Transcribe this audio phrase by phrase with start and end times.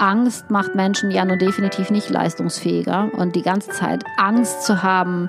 [0.00, 3.10] Angst macht Menschen ja nun definitiv nicht leistungsfähiger.
[3.12, 5.28] Und die ganze Zeit Angst zu haben,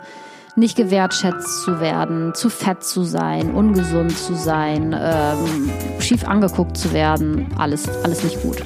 [0.55, 6.93] nicht gewertschätzt zu werden, zu fett zu sein, ungesund zu sein, ähm, schief angeguckt zu
[6.93, 8.63] werden, alles, alles nicht gut.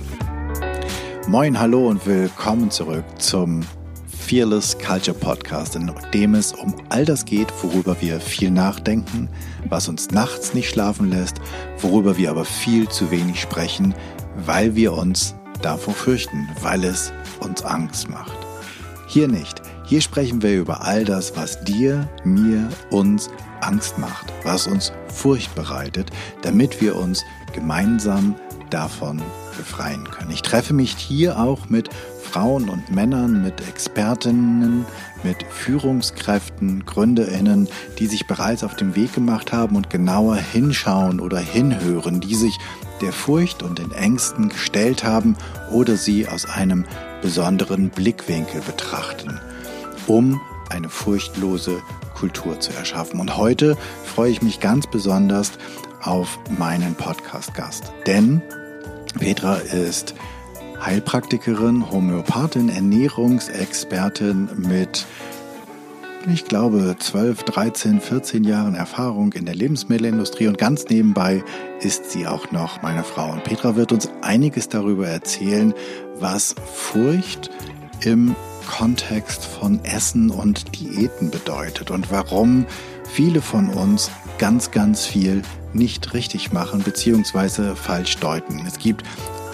[1.27, 3.61] Moin, hallo und willkommen zurück zum
[4.07, 9.27] Fearless Culture Podcast, in dem es um all das geht, worüber wir viel nachdenken,
[9.69, 11.37] was uns nachts nicht schlafen lässt,
[11.79, 13.95] worüber wir aber viel zu wenig sprechen,
[14.35, 18.37] weil wir uns davor fürchten, weil es uns Angst macht.
[19.07, 19.61] Hier nicht.
[19.85, 23.29] Hier sprechen wir über all das, was dir, mir, uns
[23.61, 26.09] Angst macht, was uns Furcht bereitet,
[26.41, 27.23] damit wir uns
[27.53, 28.35] gemeinsam
[28.69, 29.21] davon
[29.57, 30.31] befreien können.
[30.31, 31.89] Ich treffe mich hier auch mit
[32.25, 34.85] Frauen und Männern, mit Expertinnen,
[35.23, 41.39] mit Führungskräften, Gründerinnen, die sich bereits auf den Weg gemacht haben und genauer hinschauen oder
[41.39, 42.57] hinhören, die sich
[43.01, 45.37] der Furcht und den Ängsten gestellt haben
[45.71, 46.85] oder sie aus einem
[47.21, 49.39] besonderen Blickwinkel betrachten,
[50.07, 51.81] um eine furchtlose
[52.15, 53.19] Kultur zu erschaffen.
[53.19, 55.53] Und heute freue ich mich ganz besonders
[56.01, 58.41] auf meinen Podcast-Gast, denn
[59.19, 60.13] Petra ist
[60.85, 65.07] Heilpraktikerin, Homöopathin, Ernährungsexpertin mit,
[66.31, 71.43] ich glaube, 12, 13, 14 Jahren Erfahrung in der Lebensmittelindustrie und ganz nebenbei
[71.79, 73.31] ist sie auch noch meine Frau.
[73.31, 75.73] Und Petra wird uns einiges darüber erzählen,
[76.19, 77.49] was Furcht
[78.01, 78.35] im
[78.67, 82.67] Kontext von Essen und Diäten bedeutet und warum
[83.11, 85.41] viele von uns ganz, ganz viel
[85.73, 87.75] nicht richtig machen bzw.
[87.75, 88.63] falsch deuten.
[88.67, 89.03] Es gibt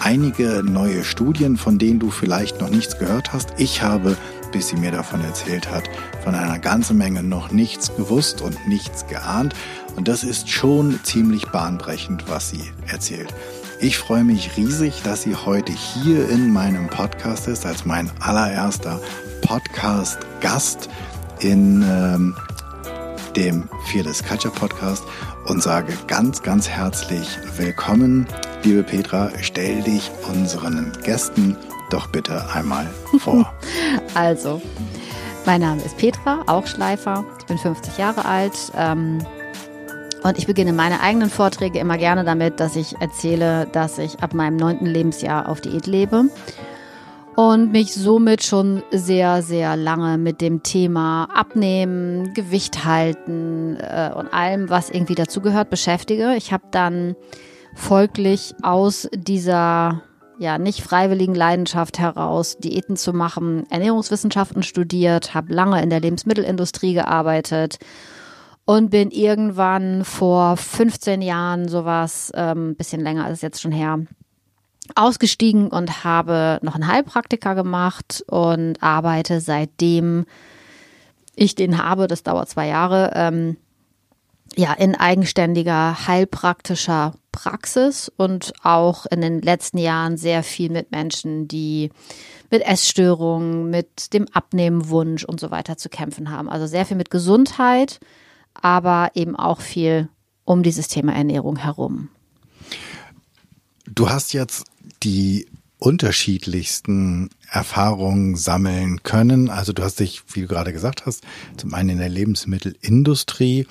[0.02, 3.50] einige neue Studien, von denen du vielleicht noch nichts gehört hast.
[3.58, 4.16] Ich habe,
[4.50, 5.84] bis sie mir davon erzählt hat,
[6.24, 9.54] von einer ganzen Menge noch nichts gewusst und nichts geahnt.
[9.96, 13.32] Und das ist schon ziemlich bahnbrechend, was sie erzählt.
[13.80, 19.00] Ich freue mich riesig, dass sie heute hier in meinem Podcast ist, als mein allererster
[19.42, 20.88] Podcast-Gast
[21.40, 22.36] in ähm,
[23.36, 25.04] dem Fearless Culture Podcast
[25.46, 27.26] und sage ganz, ganz herzlich
[27.56, 28.26] willkommen.
[28.64, 31.56] Liebe Petra, stell dich unseren Gästen
[31.90, 32.86] doch bitte einmal
[33.18, 33.52] vor.
[34.14, 34.62] also,
[35.44, 37.24] mein Name ist Petra, auch Schleifer.
[37.40, 38.52] Ich bin 50 Jahre alt.
[38.76, 39.18] Ähm,
[40.22, 44.32] und ich beginne meine eigenen Vorträge immer gerne damit, dass ich erzähle, dass ich ab
[44.32, 46.26] meinem neunten Lebensjahr auf Diät lebe
[47.34, 54.32] und mich somit schon sehr, sehr lange mit dem Thema Abnehmen, Gewicht halten äh, und
[54.32, 56.36] allem, was irgendwie dazugehört, beschäftige.
[56.36, 57.16] Ich habe dann
[57.74, 60.02] folglich aus dieser
[60.38, 66.94] ja nicht freiwilligen Leidenschaft heraus Diäten zu machen, Ernährungswissenschaften studiert, habe lange in der Lebensmittelindustrie
[66.94, 67.78] gearbeitet
[68.64, 74.00] und bin irgendwann vor 15 Jahren sowas, ähm, bisschen länger ist es jetzt schon her,
[74.94, 80.26] ausgestiegen und habe noch einen Heilpraktiker gemacht und arbeite seitdem
[81.34, 83.56] ich den habe, das dauert zwei Jahre, ähm,
[84.54, 91.48] ja, in eigenständiger heilpraktischer Praxis und auch in den letzten Jahren sehr viel mit Menschen,
[91.48, 91.90] die
[92.50, 96.48] mit Essstörungen, mit dem Abnehmenwunsch und so weiter zu kämpfen haben.
[96.48, 97.98] Also sehr viel mit Gesundheit,
[98.54, 100.08] aber eben auch viel
[100.44, 102.10] um dieses Thema Ernährung herum.
[103.86, 104.64] Du hast jetzt
[105.02, 105.46] die
[105.82, 109.50] unterschiedlichsten Erfahrungen sammeln können.
[109.50, 111.24] Also du hast dich, wie du gerade gesagt hast,
[111.56, 113.66] zum einen in der Lebensmittelindustrie,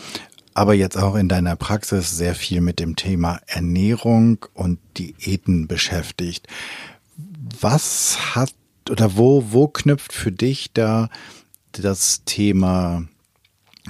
[0.53, 6.47] aber jetzt auch in deiner Praxis sehr viel mit dem Thema Ernährung und Diäten beschäftigt.
[7.59, 8.53] Was hat
[8.89, 11.09] oder wo, wo knüpft für dich da
[11.72, 13.03] das Thema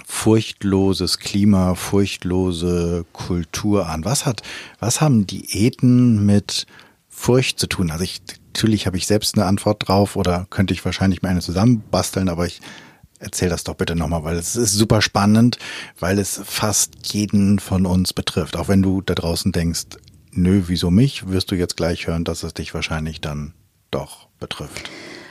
[0.06, 4.06] furchtloses Klima, furchtlose Kultur an?
[4.06, 4.44] Was hat,
[4.80, 6.68] was haben Diäten mit
[7.10, 7.92] Furcht zu tun?
[7.92, 8.22] Also ich,
[8.54, 12.46] natürlich habe ich selbst eine Antwort drauf oder könnte ich wahrscheinlich mir eine zusammenbasteln, aber
[12.46, 12.62] ich
[13.22, 15.58] erzähl das doch bitte nochmal, weil es ist super spannend,
[16.00, 18.58] weil es fast jeden von uns betrifft.
[18.58, 19.86] Auch wenn du da draußen denkst,
[20.32, 23.54] nö, wieso mich, wirst du jetzt gleich hören, dass es dich wahrscheinlich dann
[23.92, 24.90] doch betrifft.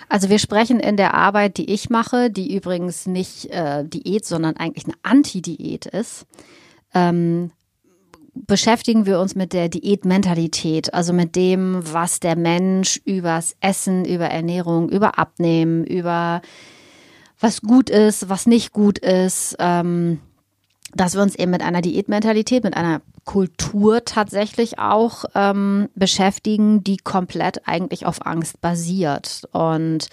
[0.08, 4.56] Also wir sprechen in der Arbeit, die ich mache, die übrigens nicht äh, Diät, sondern
[4.56, 6.26] eigentlich eine Anti-Diät ist,
[6.94, 7.52] ähm,
[8.34, 14.26] beschäftigen wir uns mit der Diätmentalität, also mit dem, was der Mensch übers Essen, über
[14.26, 16.42] Ernährung, über Abnehmen, über
[17.40, 20.20] was gut ist, was nicht gut ist, ähm,
[20.94, 26.96] dass wir uns eben mit einer Diätmentalität, mit einer Kultur tatsächlich auch ähm, beschäftigen, die
[26.96, 29.42] komplett eigentlich auf Angst basiert.
[29.52, 30.08] Und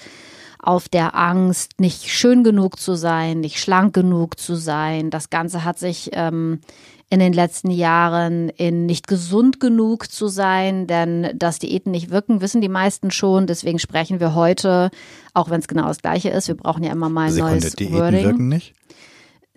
[0.59, 5.09] auf der Angst, nicht schön genug zu sein, nicht schlank genug zu sein.
[5.09, 6.59] Das Ganze hat sich ähm,
[7.09, 12.41] in den letzten Jahren in nicht gesund genug zu sein, denn dass Diäten nicht wirken,
[12.41, 13.47] wissen die meisten schon.
[13.47, 14.89] Deswegen sprechen wir heute,
[15.33, 17.75] auch wenn es genau das Gleiche ist, wir brauchen ja immer mal ein Sekunde, neues
[17.75, 18.23] Diäten Wording.
[18.23, 18.73] wirken nicht?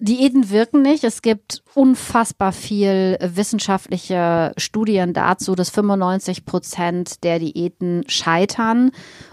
[0.00, 1.04] Diäten wirken nicht.
[1.04, 8.92] Es gibt unfassbar viel wissenschaftliche Studien dazu, dass 95 Prozent der Diäten scheitern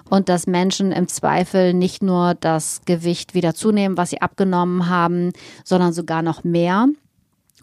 [0.10, 5.31] und dass Menschen im Zweifel nicht nur das Gewicht wieder zunehmen, was sie abgenommen haben,
[5.64, 6.88] sondern sogar noch mehr.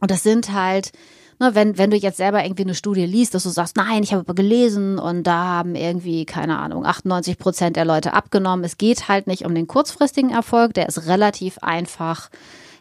[0.01, 0.93] Und das sind halt,
[1.39, 4.13] ne, wenn, wenn du jetzt selber irgendwie eine Studie liest, dass du sagst, nein, ich
[4.13, 8.65] habe gelesen und da haben irgendwie, keine Ahnung, 98 Prozent der Leute abgenommen.
[8.65, 12.31] Es geht halt nicht um den kurzfristigen Erfolg, der ist relativ einfach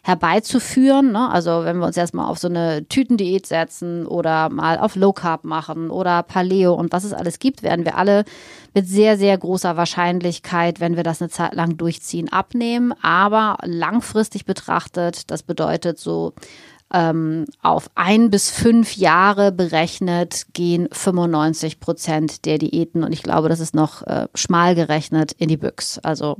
[0.06, 1.14] herbeizuführen.
[1.14, 1.30] Ne?
[1.30, 5.46] Also wenn wir uns erstmal auf so eine Tütendiät setzen oder mal auf Low Carb
[5.46, 8.26] machen oder Paleo und was es alles gibt, werden wir alle
[8.74, 12.94] mit sehr, sehr großer Wahrscheinlichkeit, wenn wir das eine Zeit lang durchziehen, abnehmen.
[13.02, 16.34] Aber langfristig betrachtet, das bedeutet so
[16.94, 23.50] ähm, auf ein bis fünf Jahre berechnet gehen 95 Prozent der Diäten und ich glaube,
[23.50, 25.98] das ist noch äh, schmal gerechnet in die Büchs.
[26.00, 26.38] Also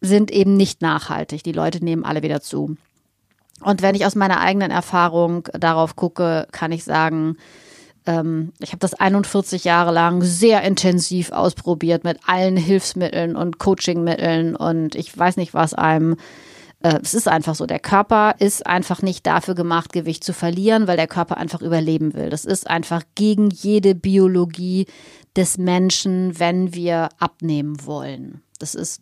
[0.00, 1.42] sind eben nicht nachhaltig.
[1.42, 2.76] Die Leute nehmen alle wieder zu.
[3.60, 7.36] Und wenn ich aus meiner eigenen Erfahrung darauf gucke, kann ich sagen,
[8.06, 14.56] ähm, ich habe das 41 Jahre lang sehr intensiv ausprobiert mit allen Hilfsmitteln und Coachingmitteln
[14.56, 16.16] und ich weiß nicht, was einem
[16.84, 20.98] es ist einfach so, der Körper ist einfach nicht dafür gemacht, Gewicht zu verlieren, weil
[20.98, 22.28] der Körper einfach überleben will.
[22.28, 24.86] Das ist einfach gegen jede Biologie
[25.34, 28.42] des Menschen, wenn wir abnehmen wollen.
[28.58, 29.00] Das ist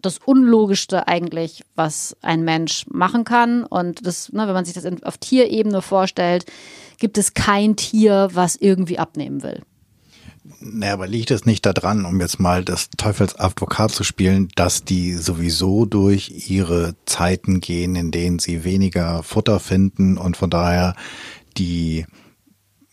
[0.00, 3.64] das Unlogischste eigentlich, was ein Mensch machen kann.
[3.64, 6.44] Und das, ne, wenn man sich das auf Tierebene vorstellt,
[6.98, 9.62] gibt es kein Tier, was irgendwie abnehmen will.
[10.60, 15.14] Naja, aber liegt es nicht daran, um jetzt mal das Teufelsadvokat zu spielen, dass die
[15.14, 20.96] sowieso durch ihre Zeiten gehen, in denen sie weniger Futter finden und von daher
[21.56, 22.04] die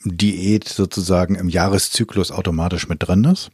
[0.06, 3.52] Diät sozusagen im Jahreszyklus automatisch mit drin ist?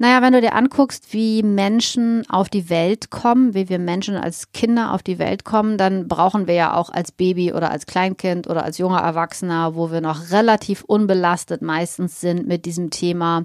[0.00, 4.52] Naja, wenn du dir anguckst, wie Menschen auf die Welt kommen, wie wir Menschen als
[4.52, 8.46] Kinder auf die Welt kommen, dann brauchen wir ja auch als Baby oder als Kleinkind
[8.46, 13.44] oder als junger Erwachsener, wo wir noch relativ unbelastet meistens sind mit diesem Thema,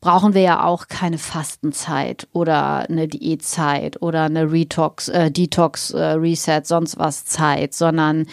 [0.00, 6.02] brauchen wir ja auch keine Fastenzeit oder eine Diätzeit oder eine Retox, äh, Detox, äh,
[6.02, 8.26] Reset, sonst was Zeit, sondern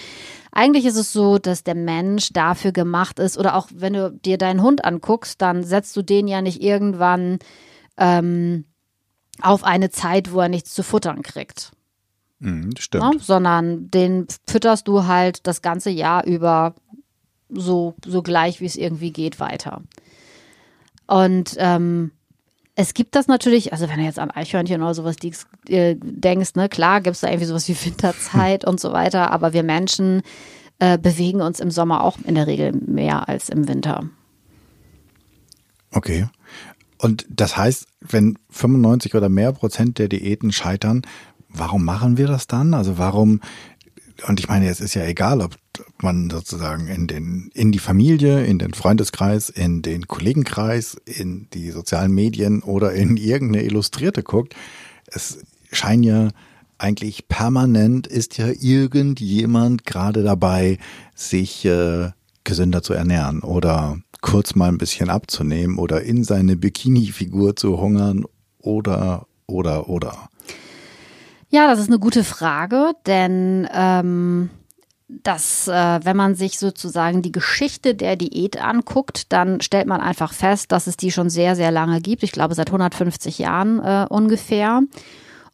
[0.52, 4.38] eigentlich ist es so, dass der Mensch dafür gemacht ist, oder auch wenn du dir
[4.38, 7.40] deinen Hund anguckst, dann setzt du den ja nicht irgendwann
[7.98, 8.66] ähm,
[9.42, 11.72] auf eine Zeit, wo er nichts zu futtern kriegt.
[12.40, 13.14] Mhm, stimmt.
[13.14, 16.76] Ja, sondern den fütterst du halt das ganze Jahr über
[17.50, 19.82] so, so gleich, wie es irgendwie geht, weiter.
[21.08, 22.12] Und ähm,
[22.82, 25.16] es gibt das natürlich, also wenn du jetzt an Eichhörnchen oder sowas
[25.68, 29.54] äh, denkst, ne, klar gibt es da irgendwie sowas wie Winterzeit und so weiter, aber
[29.54, 30.24] wir Menschen
[30.80, 34.10] äh, bewegen uns im Sommer auch in der Regel mehr als im Winter.
[35.92, 36.28] Okay.
[36.98, 41.04] Und das heißt, wenn 95 oder mehr Prozent der Diäten scheitern,
[41.50, 42.74] warum machen wir das dann?
[42.74, 43.42] Also warum
[44.28, 45.56] und ich meine, es ist ja egal, ob
[46.02, 51.72] man sozusagen in den, in die Familie, in den Freundeskreis, in den Kollegenkreis, in die
[51.72, 54.56] sozialen Medien oder in irgendeine Illustrierte guckt.
[55.08, 55.40] Es
[55.72, 56.30] scheint ja
[56.78, 60.80] eigentlich permanent ist ja irgendjemand gerade dabei,
[61.14, 62.10] sich äh,
[62.44, 68.26] gesünder zu ernähren oder kurz mal ein bisschen abzunehmen oder in seine Bikini-Figur zu hungern
[68.60, 70.30] oder, oder, oder.
[71.50, 74.50] Ja, das ist eine gute Frage, denn ähm,
[75.24, 80.34] dass, äh, wenn man sich sozusagen die Geschichte der Diät anguckt, dann stellt man einfach
[80.34, 82.24] fest, dass es die schon sehr, sehr lange gibt.
[82.24, 84.82] Ich glaube, seit 150 Jahren äh, ungefähr.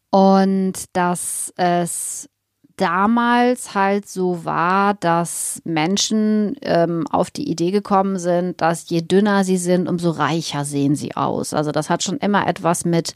[0.10, 2.30] Und dass es
[2.78, 9.44] damals halt so war, dass Menschen ähm, auf die Idee gekommen sind, dass je dünner
[9.44, 11.54] sie sind, umso reicher sehen sie aus.
[11.54, 13.16] Also das hat schon immer etwas mit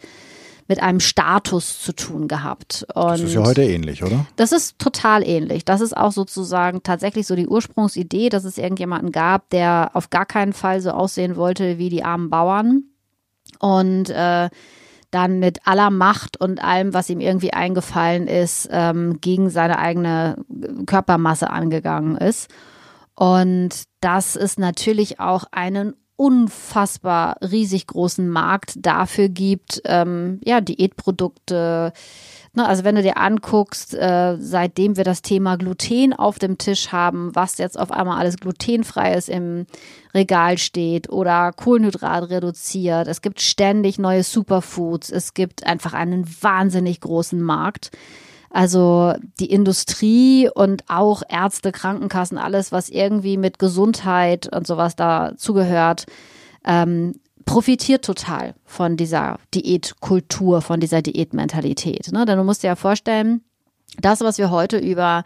[0.72, 2.86] mit einem Status zu tun gehabt.
[2.96, 4.26] Und das ist ja heute ähnlich, oder?
[4.38, 5.66] Das ist total ähnlich.
[5.66, 10.26] Das ist auch sozusagen tatsächlich so die Ursprungsidee, dass es irgendjemanden gab, der auf gar
[10.26, 12.84] keinen Fall so aussehen wollte wie die armen Bauern.
[13.60, 14.50] Und äh,
[15.12, 20.38] dann mit aller Macht und allem, was ihm irgendwie eingefallen ist, ähm, gegen seine eigene
[20.86, 22.50] Körpermasse angegangen ist.
[23.14, 31.94] Und das ist natürlich auch einen unfassbar riesig großen Markt dafür gibt, ähm, ja, Diätprodukte
[32.54, 36.92] Ne, also wenn du dir anguckst, äh, seitdem wir das Thema Gluten auf dem Tisch
[36.92, 39.68] haben, was jetzt auf einmal alles glutenfrei ist im
[40.14, 43.08] Regal steht oder Kohlenhydrat reduziert.
[43.08, 45.10] Es gibt ständig neue Superfoods.
[45.12, 47.92] Es gibt einfach einen wahnsinnig großen Markt.
[48.52, 56.06] Also die Industrie und auch Ärzte, Krankenkassen, alles, was irgendwie mit Gesundheit und sowas dazugehört,
[56.66, 57.14] ähm,
[57.46, 62.12] profitiert total von dieser Diätkultur, von dieser Diätmentalität.
[62.12, 62.26] Ne?
[62.26, 63.42] Denn du musst dir ja vorstellen,
[64.00, 65.24] das, was wir heute über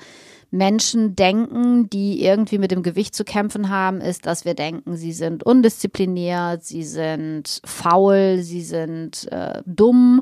[0.51, 5.11] Menschen denken, die irgendwie mit dem Gewicht zu kämpfen haben, ist, dass wir denken, sie
[5.11, 10.21] sind undiszipliniert, sie sind faul, sie sind äh, dumm,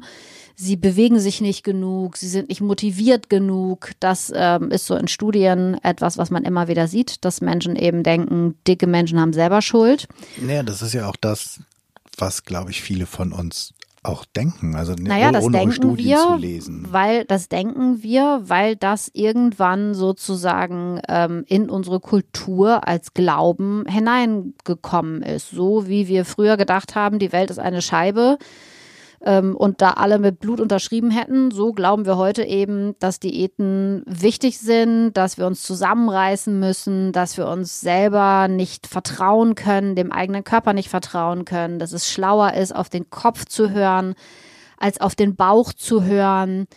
[0.64, 3.92] sie bewegen sich nicht genug, sie sind nicht motiviert genug.
[4.00, 8.04] Das ähm, ist so in Studien etwas, was man immer wieder sieht, dass Menschen eben
[8.04, 10.08] denken, dicke Menschen haben selber Schuld.
[10.42, 11.60] Naja, das ist ja auch das,
[12.18, 16.18] was, glaube ich, viele von uns auch denken, also naja, ohne, das denken Studien wir,
[16.18, 16.88] zu lesen.
[16.90, 25.22] Weil das denken wir, weil das irgendwann sozusagen ähm, in unsere Kultur als Glauben hineingekommen
[25.22, 25.52] ist.
[25.52, 28.38] So wie wir früher gedacht haben, die Welt ist eine Scheibe
[29.24, 31.52] ähm, und da alle mit Blut unterschrieben hätten.
[31.52, 37.38] So glauben wir heute eben, dass Diäten wichtig sind, dass wir uns zusammenreißen müssen, dass
[37.38, 42.54] wir uns selber nicht vertrauen können, dem eigenen Körper nicht vertrauen können, dass es schlauer
[42.54, 44.16] ist, auf den Kopf zu hören,
[44.78, 46.68] als auf den Bauch zu hören.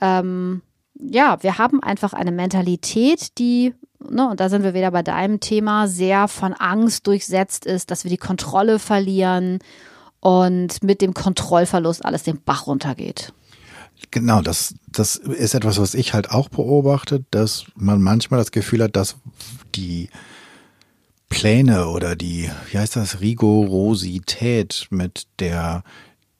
[0.00, 0.62] Ähm,
[0.94, 3.74] ja, wir haben einfach eine Mentalität, die
[4.10, 8.04] Ne, und da sind wir wieder bei deinem Thema, sehr von Angst durchsetzt ist, dass
[8.04, 9.58] wir die Kontrolle verlieren
[10.20, 13.32] und mit dem Kontrollverlust alles den Bach runtergeht.
[14.10, 18.82] Genau, das, das ist etwas, was ich halt auch beobachte, dass man manchmal das Gefühl
[18.82, 19.16] hat, dass
[19.74, 20.08] die
[21.28, 25.82] Pläne oder die, wie heißt das, Rigorosität, mit der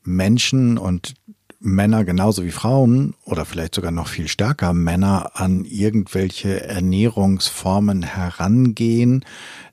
[0.03, 1.15] Menschen und
[1.61, 9.25] Männer genauso wie Frauen oder vielleicht sogar noch viel stärker Männer an irgendwelche Ernährungsformen herangehen,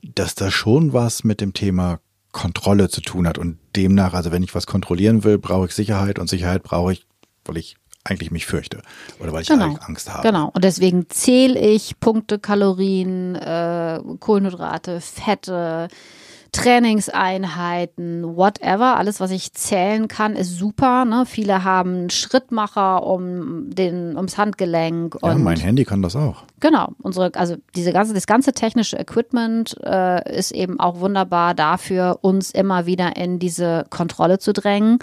[0.02, 2.00] dass da schon was mit dem Thema
[2.36, 3.38] Kontrolle zu tun hat.
[3.38, 7.06] Und demnach, also wenn ich was kontrollieren will, brauche ich Sicherheit und Sicherheit brauche ich,
[7.46, 8.82] weil ich eigentlich mich fürchte
[9.18, 9.76] oder weil ich genau.
[9.80, 10.28] Angst habe.
[10.28, 10.50] Genau.
[10.52, 15.88] Und deswegen zähle ich Punkte, Kalorien, äh, Kohlenhydrate, Fette,
[16.56, 21.04] Trainingseinheiten, whatever, alles, was ich zählen kann, ist super.
[21.04, 21.24] Ne?
[21.26, 25.16] Viele haben Schrittmacher um den, ums Handgelenk.
[25.22, 26.44] ja, mein Handy kann das auch.
[26.60, 32.18] Genau, unsere, also diese ganze, das ganze technische Equipment äh, ist eben auch wunderbar dafür,
[32.22, 34.98] uns immer wieder in diese Kontrolle zu drängen.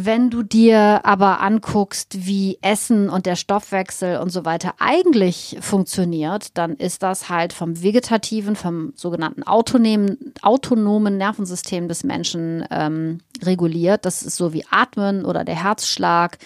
[0.00, 6.56] Wenn du dir aber anguckst, wie Essen und der Stoffwechsel und so weiter eigentlich funktioniert,
[6.56, 14.04] dann ist das halt vom vegetativen, vom sogenannten autonomen, autonomen Nervensystem des Menschen ähm, reguliert.
[14.04, 16.38] Das ist so wie Atmen oder der Herzschlag.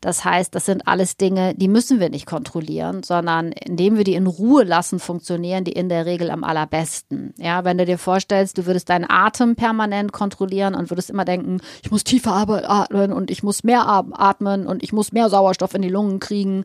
[0.00, 4.14] Das heißt, das sind alles Dinge, die müssen wir nicht kontrollieren, sondern indem wir die
[4.14, 7.34] in Ruhe lassen, funktionieren die in der Regel am allerbesten.
[7.36, 11.60] Ja, wenn du dir vorstellst, du würdest deinen Atem permanent kontrollieren und würdest immer denken,
[11.82, 15.82] ich muss tiefer atmen und ich muss mehr atmen und ich muss mehr Sauerstoff in
[15.82, 16.64] die Lungen kriegen,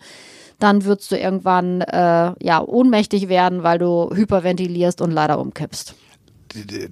[0.60, 5.96] dann würdest du irgendwann äh, ja ohnmächtig werden, weil du hyperventilierst und leider umkippst.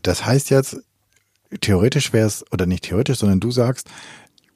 [0.01, 0.83] Das heißt jetzt,
[1.62, 3.88] theoretisch wäre es, oder nicht theoretisch, sondern du sagst,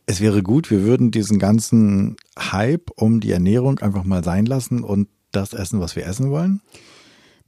[0.07, 4.83] es wäre gut, wir würden diesen ganzen Hype um die Ernährung einfach mal sein lassen
[4.83, 6.61] und das essen, was wir essen wollen?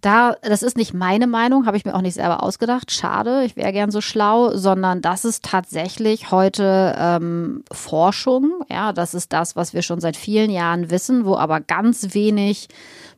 [0.02, 2.92] Da, das ist nicht meine Meinung, habe ich mir auch nicht selber ausgedacht.
[2.92, 8.62] Schade, ich wäre gern so schlau, sondern das ist tatsächlich heute ähm, Forschung.
[8.70, 12.70] Ja, das ist das, was wir schon seit vielen Jahren wissen, wo aber ganz wenig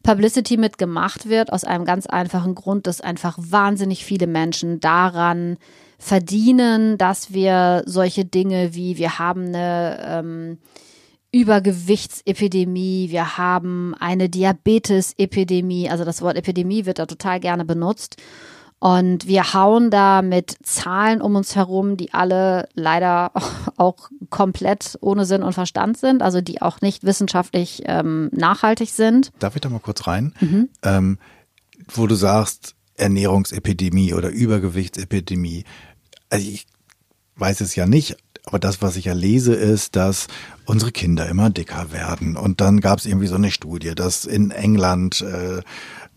[0.01, 5.57] Publicity mitgemacht wird, aus einem ganz einfachen Grund, dass einfach wahnsinnig viele Menschen daran
[6.01, 10.57] verdienen, dass wir solche Dinge wie wir haben eine ähm,
[11.31, 18.17] Übergewichtsepidemie, wir haben eine Diabetesepidemie, also das Wort Epidemie wird da total gerne benutzt.
[18.79, 23.31] Und wir hauen da mit Zahlen um uns herum, die alle leider
[23.77, 29.31] auch komplett ohne Sinn und Verstand sind, also die auch nicht wissenschaftlich ähm, nachhaltig sind.
[29.37, 30.33] Darf ich da mal kurz rein?
[30.41, 30.69] Mhm.
[30.81, 31.19] Ähm,
[31.93, 35.65] wo du sagst, Ernährungsepidemie oder Übergewichtsepidemie
[36.31, 36.65] also ich
[37.35, 40.27] weiß es ja nicht, aber das, was ich ja lese, ist, dass
[40.65, 42.35] unsere Kinder immer dicker werden.
[42.35, 45.61] Und dann gab es irgendwie so eine Studie, dass in England äh,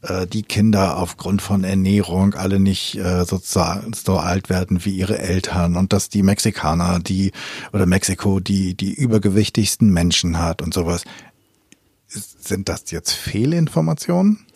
[0.02, 5.18] äh, die Kinder aufgrund von Ernährung alle nicht äh, sozusagen so alt werden wie ihre
[5.18, 7.32] Eltern und dass die Mexikaner, die
[7.72, 11.04] oder Mexiko, die die übergewichtigsten Menschen hat und sowas.
[12.06, 14.46] Sind das jetzt Fehlinformationen?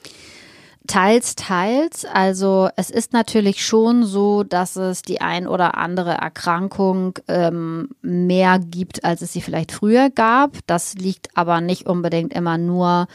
[0.88, 2.04] Teils, teils.
[2.04, 8.58] Also es ist natürlich schon so, dass es die ein oder andere Erkrankung ähm, mehr
[8.58, 10.58] gibt, als es sie vielleicht früher gab.
[10.66, 13.06] Das liegt aber nicht unbedingt immer nur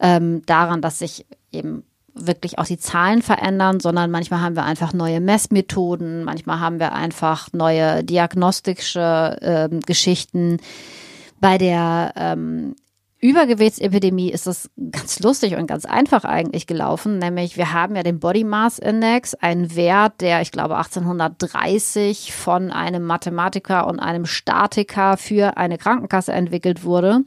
[0.00, 4.92] ähm, daran, dass sich eben wirklich auch die Zahlen verändern, sondern manchmal haben wir einfach
[4.92, 10.58] neue Messmethoden, manchmal haben wir einfach neue diagnostische ähm, Geschichten.
[11.40, 12.74] Bei der ähm,
[13.24, 18.20] Übergewichtsepidemie ist es ganz lustig und ganz einfach eigentlich gelaufen, nämlich wir haben ja den
[18.20, 25.16] Body Mass Index, einen Wert, der ich glaube 1830 von einem Mathematiker und einem Statiker
[25.16, 27.22] für eine Krankenkasse entwickelt wurde.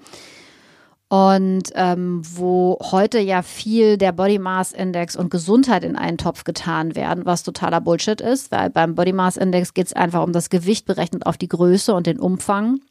[1.10, 6.44] Und ähm, wo heute ja viel der Body Mass Index und Gesundheit in einen Topf
[6.44, 10.32] getan werden, was totaler Bullshit ist, weil beim Body Mass Index geht es einfach um
[10.32, 12.82] das Gewicht berechnet auf die Größe und den Umfang.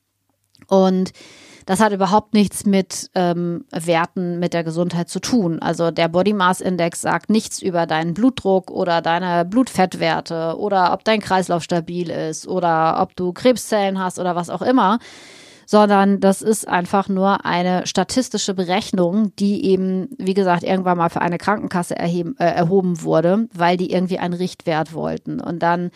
[0.66, 1.12] Und
[1.66, 5.61] das hat überhaupt nichts mit ähm, Werten mit der Gesundheit zu tun.
[5.61, 11.04] Also der Body Mass Index sagt nichts über deinen Blutdruck oder deine Blutfettwerte oder ob
[11.04, 14.99] dein Kreislauf stabil ist oder ob du Krebszellen hast oder was auch immer
[15.66, 21.20] sondern das ist einfach nur eine statistische Berechnung, die eben, wie gesagt, irgendwann mal für
[21.20, 25.40] eine Krankenkasse erheben, äh, erhoben wurde, weil die irgendwie einen Richtwert wollten.
[25.40, 25.90] Und dann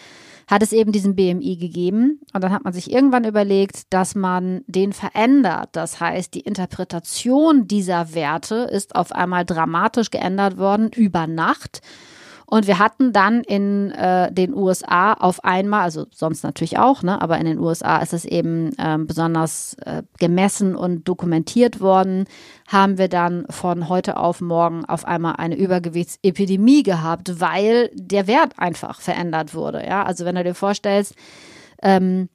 [0.50, 4.62] hat es eben diesen BMI gegeben und dann hat man sich irgendwann überlegt, dass man
[4.66, 5.68] den verändert.
[5.72, 11.82] Das heißt, die Interpretation dieser Werte ist auf einmal dramatisch geändert worden über Nacht.
[12.50, 17.22] Und wir hatten dann in äh, den USA auf einmal, also sonst natürlich auch, ne,
[17.22, 22.24] aber in den USA ist es eben äh, besonders äh, gemessen und dokumentiert worden,
[22.66, 28.58] haben wir dann von heute auf morgen auf einmal eine Übergewichtsepidemie gehabt, weil der Wert
[28.58, 29.86] einfach verändert wurde.
[29.86, 31.14] Ja, also wenn du dir vorstellst,
[31.82, 32.28] ähm,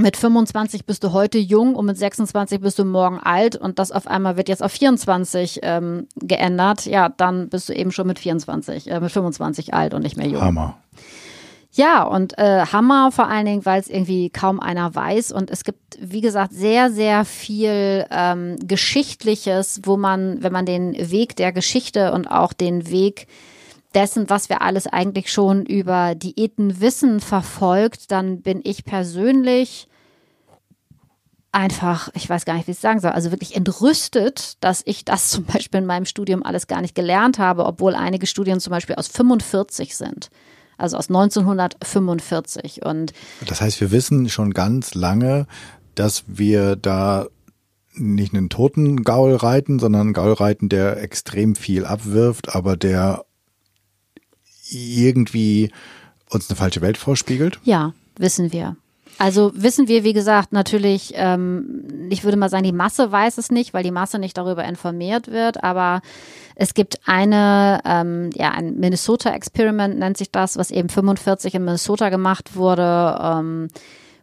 [0.00, 3.92] mit 25 bist du heute jung und mit 26 bist du morgen alt und das
[3.92, 8.18] auf einmal wird jetzt auf 24 ähm, geändert, ja, dann bist du eben schon mit
[8.18, 10.42] 24, äh, mit 25 alt und nicht mehr jung.
[10.42, 10.76] Hammer.
[11.72, 15.30] Ja, und äh, Hammer vor allen Dingen, weil es irgendwie kaum einer weiß.
[15.30, 20.94] Und es gibt, wie gesagt, sehr, sehr viel ähm, Geschichtliches, wo man, wenn man den
[21.12, 23.28] Weg der Geschichte und auch den Weg
[23.94, 29.86] dessen, was wir alles eigentlich schon über Diäten wissen, verfolgt, dann bin ich persönlich
[31.52, 35.04] einfach, ich weiß gar nicht, wie ich es sagen soll, also wirklich entrüstet, dass ich
[35.04, 38.70] das zum Beispiel in meinem Studium alles gar nicht gelernt habe, obwohl einige Studien zum
[38.70, 40.30] Beispiel aus 45 sind.
[40.76, 42.84] Also aus 1945.
[42.84, 43.12] Und
[43.46, 45.46] das heißt, wir wissen schon ganz lange,
[45.94, 47.26] dass wir da
[47.92, 53.26] nicht einen toten Gaul reiten, sondern einen Gaul reiten, der extrem viel abwirft, aber der
[54.70, 55.70] irgendwie
[56.30, 57.60] uns eine falsche Welt vorspiegelt?
[57.64, 58.76] Ja, wissen wir.
[59.20, 63.50] Also wissen wir, wie gesagt, natürlich, ähm, ich würde mal sagen, die Masse weiß es
[63.50, 66.00] nicht, weil die Masse nicht darüber informiert wird, aber
[66.54, 72.08] es gibt eine, ähm, ja, ein Minnesota-Experiment nennt sich das, was eben 45 in Minnesota
[72.08, 73.18] gemacht wurde.
[73.22, 73.68] Ähm,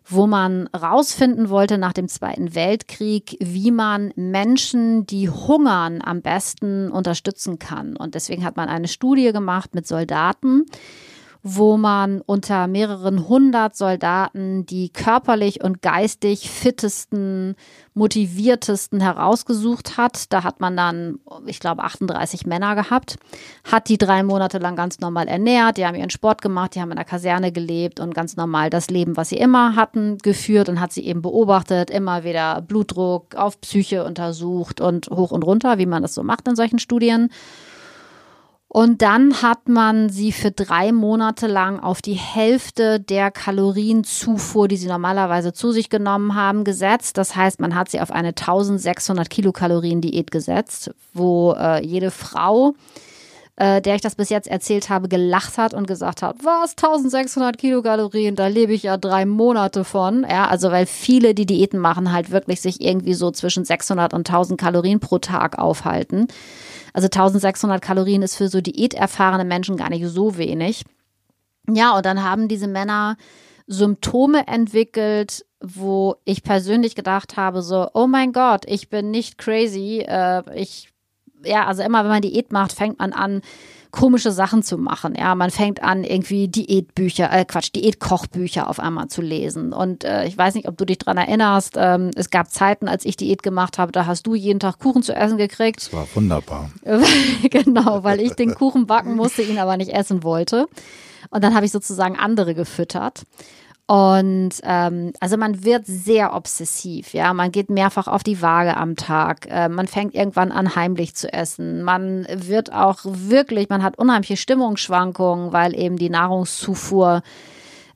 [0.10, 6.90] wo man rausfinden wollte nach dem Zweiten Weltkrieg, wie man Menschen, die hungern, am besten
[6.90, 7.98] unterstützen kann.
[7.98, 10.66] Und deswegen hat man eine Studie gemacht mit Soldaten,
[11.50, 17.56] wo man unter mehreren hundert Soldaten die körperlich und geistig fittesten,
[17.94, 20.34] motiviertesten herausgesucht hat.
[20.34, 23.16] Da hat man dann, ich glaube, 38 Männer gehabt,
[23.64, 26.92] hat die drei Monate lang ganz normal ernährt, die haben ihren Sport gemacht, die haben
[26.92, 30.82] in der Kaserne gelebt und ganz normal das Leben, was sie immer hatten, geführt und
[30.82, 35.86] hat sie eben beobachtet, immer wieder Blutdruck auf Psyche untersucht und hoch und runter, wie
[35.86, 37.30] man das so macht in solchen Studien.
[38.70, 44.76] Und dann hat man sie für drei Monate lang auf die Hälfte der Kalorienzufuhr, die
[44.76, 47.18] sie normalerweise zu sich genommen haben, gesetzt.
[47.18, 52.74] Das heißt, man hat sie auf eine 1600 Kilokalorien Diät gesetzt, wo äh, jede Frau,
[53.56, 57.58] äh, der ich das bis jetzt erzählt habe, gelacht hat und gesagt hat, was, 1600
[57.58, 60.26] Kilokalorien, da lebe ich ja drei Monate von.
[60.30, 64.30] Ja, also weil viele, die Diäten machen, halt wirklich sich irgendwie so zwischen 600 und
[64.30, 66.28] 1000 Kalorien pro Tag aufhalten.
[66.98, 70.84] Also 1600 Kalorien ist für so diäterfahrene Menschen gar nicht so wenig.
[71.70, 73.18] Ja, und dann haben diese Männer
[73.68, 80.04] Symptome entwickelt, wo ich persönlich gedacht habe, so, oh mein Gott, ich bin nicht crazy.
[80.08, 80.90] Äh, ich,
[81.44, 83.44] ja, also immer wenn man Diät macht, fängt man an,
[83.92, 85.16] komische Sachen zu machen.
[85.18, 89.74] Ja, man fängt an, irgendwie Diätbücher, äh, Quatsch, Diätkochbücher auf einmal zu lesen.
[89.74, 91.76] Und äh, ich weiß nicht, ob du dich dran erinnerst.
[91.78, 95.04] Ähm, es gab Zeiten, als ich Diät gemacht habe, da hast du jeden Tag Kuchen
[95.04, 95.78] zu essen gekriegt.
[95.78, 96.70] Das war wunderbar.
[97.50, 100.68] genau, weil ich den Kuchen backen musste, ihn aber nicht essen wollte.
[101.30, 103.24] Und dann habe ich sozusagen andere gefüttert.
[103.88, 107.34] Und ähm, also man wird sehr obsessiv, ja.
[107.34, 109.48] Man geht mehrfach auf die Waage am Tag.
[109.50, 111.84] Äh, man fängt irgendwann an, heimlich zu essen.
[111.84, 117.22] Man wird auch wirklich, man hat unheimliche Stimmungsschwankungen, weil eben die Nahrungszufuhr,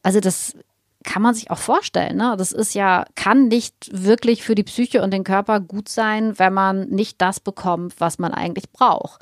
[0.01, 0.55] also das
[1.03, 2.15] kann man sich auch vorstellen.
[2.15, 2.35] Ne?
[2.37, 6.53] Das ist ja, kann nicht wirklich für die Psyche und den Körper gut sein, wenn
[6.53, 9.21] man nicht das bekommt, was man eigentlich braucht.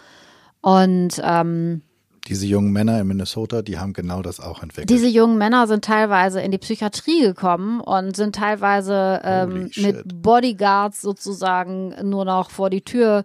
[0.61, 1.81] Und ähm,
[2.29, 4.91] diese jungen Männer in Minnesota, die haben genau das auch entwickelt.
[4.91, 11.01] Diese jungen Männer sind teilweise in die Psychiatrie gekommen und sind teilweise ähm, mit Bodyguards
[11.01, 13.23] sozusagen nur noch vor die Tür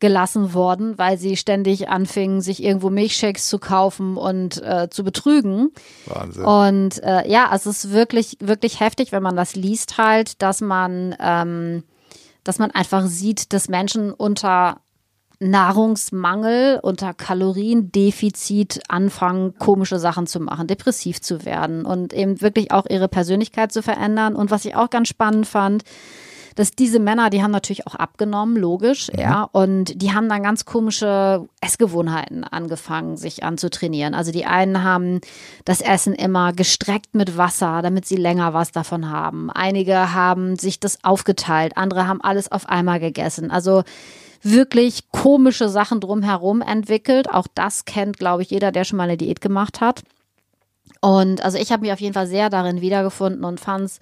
[0.00, 5.70] gelassen worden, weil sie ständig anfingen, sich irgendwo Milchshakes zu kaufen und äh, zu betrügen.
[6.06, 6.44] Wahnsinn.
[6.44, 11.14] Und äh, ja, es ist wirklich, wirklich heftig, wenn man das liest halt, dass man,
[11.20, 11.84] ähm,
[12.42, 14.80] dass man einfach sieht, dass Menschen unter
[15.42, 22.86] Nahrungsmangel, unter Kaloriendefizit anfangen, komische Sachen zu machen, depressiv zu werden und eben wirklich auch
[22.88, 24.36] ihre Persönlichkeit zu verändern.
[24.36, 25.84] Und was ich auch ganz spannend fand,
[26.54, 29.20] dass diese Männer, die haben natürlich auch abgenommen, logisch, mhm.
[29.20, 34.14] ja, und die haben dann ganz komische Essgewohnheiten angefangen, sich anzutrainieren.
[34.14, 35.20] Also die einen haben
[35.64, 39.50] das Essen immer gestreckt mit Wasser, damit sie länger was davon haben.
[39.50, 43.50] Einige haben sich das aufgeteilt, andere haben alles auf einmal gegessen.
[43.50, 43.82] Also
[44.42, 47.30] wirklich komische Sachen drumherum entwickelt.
[47.30, 50.02] Auch das kennt, glaube ich, jeder, der schon mal eine Diät gemacht hat.
[51.00, 54.00] Und also ich habe mich auf jeden Fall sehr darin wiedergefunden und fand es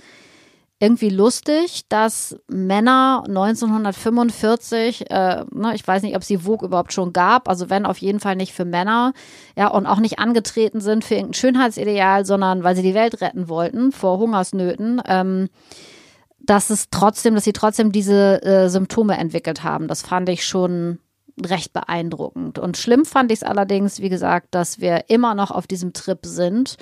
[0.82, 6.94] irgendwie lustig, dass Männer 1945, äh, ne, ich weiß nicht, ob es die Vogue überhaupt
[6.94, 9.12] schon gab, also wenn auf jeden Fall nicht für Männer,
[9.56, 13.50] ja, und auch nicht angetreten sind für irgendein Schönheitsideal, sondern weil sie die Welt retten
[13.50, 15.02] wollten vor Hungersnöten.
[15.06, 15.50] Ähm,
[16.40, 19.88] dass es trotzdem, dass sie trotzdem diese äh, Symptome entwickelt haben.
[19.88, 20.98] Das fand ich schon
[21.44, 22.58] recht beeindruckend.
[22.58, 26.20] Und schlimm fand ich es allerdings, wie gesagt, dass wir immer noch auf diesem Trip
[26.24, 26.76] sind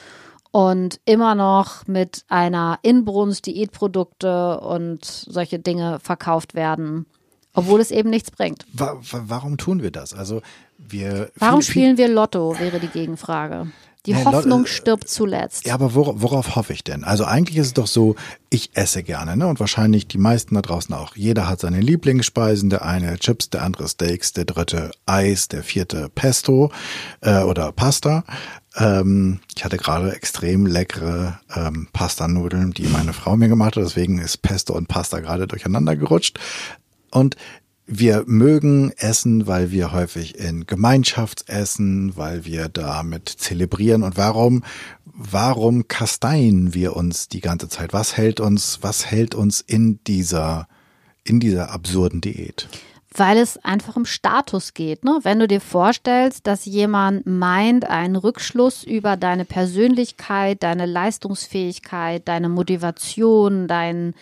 [0.50, 7.06] und immer noch mit einer Inbrunst Diätprodukte und solche Dinge verkauft werden,
[7.52, 8.64] obwohl es eben nichts bringt.
[8.72, 10.14] Warum tun wir das?
[10.14, 10.40] Also
[10.78, 13.68] wir Warum spielen wir Lotto, wäre die Gegenfrage.
[14.08, 15.66] Die nee, Hoffnung Leute, stirbt zuletzt.
[15.66, 17.04] Ja, aber worauf, worauf hoffe ich denn?
[17.04, 18.16] Also eigentlich ist es doch so,
[18.48, 19.46] ich esse gerne, ne?
[19.46, 21.14] Und wahrscheinlich die meisten da draußen auch.
[21.14, 26.08] Jeder hat seine Lieblingsspeisen, der eine Chips, der andere Steaks, der dritte Eis, der vierte
[26.08, 26.72] Pesto
[27.20, 28.24] äh, oder Pasta.
[28.76, 33.82] Ähm, ich hatte gerade extrem leckere ähm, Pastanudeln, die meine Frau mir gemacht hat.
[33.82, 36.40] Deswegen ist Pesto und Pasta gerade durcheinander gerutscht.
[37.10, 37.36] Und
[37.90, 44.02] wir mögen Essen, weil wir häufig in Gemeinschaft essen, weil wir damit zelebrieren.
[44.02, 44.62] Und warum,
[45.06, 47.94] warum kasteien wir uns die ganze Zeit?
[47.94, 50.68] Was hält uns, was hält uns in dieser,
[51.24, 52.68] in dieser absurden Diät?
[53.14, 55.02] Weil es einfach um Status geht.
[55.02, 55.20] Ne?
[55.22, 62.50] Wenn du dir vorstellst, dass jemand meint, einen Rückschluss über deine Persönlichkeit, deine Leistungsfähigkeit, deine
[62.50, 64.14] Motivation, dein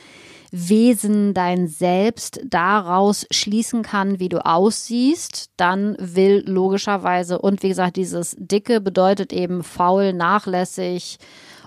[0.58, 7.96] Wesen, dein Selbst daraus schließen kann, wie du aussiehst, dann will logischerweise, und wie gesagt,
[7.96, 11.18] dieses Dicke bedeutet eben faul, nachlässig,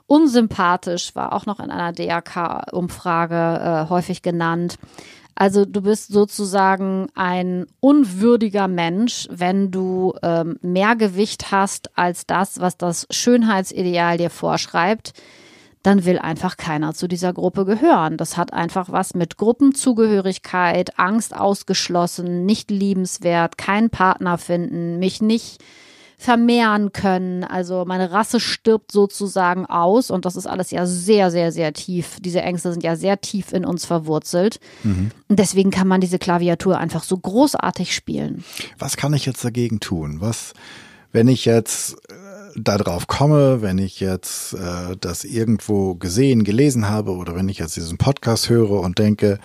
[0.08, 3.36] unsympathisch, war auch noch in einer DRK-Umfrage
[3.86, 4.80] äh, häufig genannt.
[5.36, 12.60] Also du bist sozusagen ein unwürdiger Mensch, wenn du ähm, mehr Gewicht hast als das,
[12.60, 15.14] was das Schönheitsideal dir vorschreibt
[15.84, 18.18] dann will einfach keiner zu dieser Gruppe gehören.
[18.18, 25.64] Das hat einfach was mit Gruppenzugehörigkeit, Angst ausgeschlossen, nicht liebenswert, keinen Partner finden, mich nicht
[26.18, 27.46] vermehren können.
[27.46, 32.18] Also meine Rasse stirbt sozusagen aus und das ist alles ja sehr, sehr, sehr tief.
[32.20, 34.60] Diese Ängste sind ja sehr tief in uns verwurzelt.
[34.84, 35.12] Mhm.
[35.30, 38.44] Und deswegen kann man diese Klaviatur einfach so großartig spielen.
[38.78, 40.20] Was kann ich jetzt dagegen tun?
[40.20, 40.54] Was,
[41.14, 41.96] wenn ich jetzt
[42.56, 47.76] darauf komme, wenn ich jetzt äh, das irgendwo gesehen, gelesen habe oder wenn ich jetzt
[47.76, 49.40] diesen Podcast höre und denke,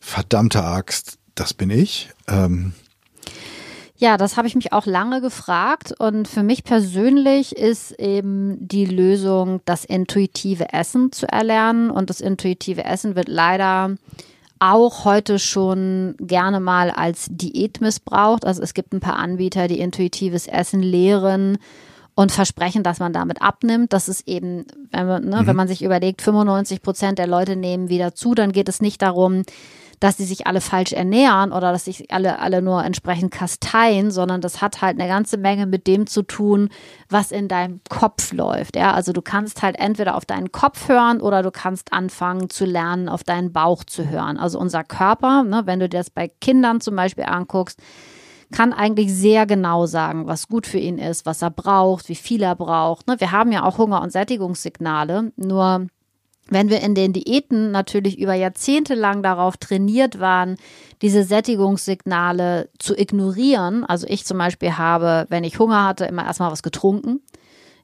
[0.00, 2.10] verdammte Axt, das bin ich.
[2.28, 2.72] Ähm,
[3.96, 8.86] ja, das habe ich mich auch lange gefragt und für mich persönlich ist eben die
[8.86, 13.96] Lösung, das intuitive Essen zu erlernen und das intuitive Essen wird leider
[14.58, 18.46] auch heute schon gerne mal als Diät missbraucht.
[18.46, 21.58] Also es gibt ein paar Anbieter, die intuitives Essen lehren
[22.20, 23.94] und versprechen, dass man damit abnimmt.
[23.94, 25.46] Das ist eben, wenn man, ne, mhm.
[25.46, 29.00] wenn man sich überlegt, 95 Prozent der Leute nehmen wieder zu, dann geht es nicht
[29.00, 29.42] darum,
[30.00, 34.42] dass sie sich alle falsch ernähren oder dass sich alle, alle nur entsprechend kasteien, sondern
[34.42, 36.68] das hat halt eine ganze Menge mit dem zu tun,
[37.08, 38.76] was in deinem Kopf läuft.
[38.76, 42.66] Ja, also du kannst halt entweder auf deinen Kopf hören oder du kannst anfangen zu
[42.66, 44.36] lernen, auf deinen Bauch zu hören.
[44.36, 47.80] Also unser Körper, ne, wenn du dir das bei Kindern zum Beispiel anguckst,
[48.52, 52.42] kann eigentlich sehr genau sagen, was gut für ihn ist, was er braucht, wie viel
[52.42, 53.06] er braucht.
[53.06, 53.16] Ne?
[53.18, 55.86] Wir haben ja auch Hunger- und Sättigungssignale, nur
[56.48, 60.56] wenn wir in den Diäten natürlich über Jahrzehnte lang darauf trainiert waren,
[61.00, 66.50] diese Sättigungssignale zu ignorieren, also ich zum Beispiel habe, wenn ich Hunger hatte, immer erstmal
[66.50, 67.20] was getrunken.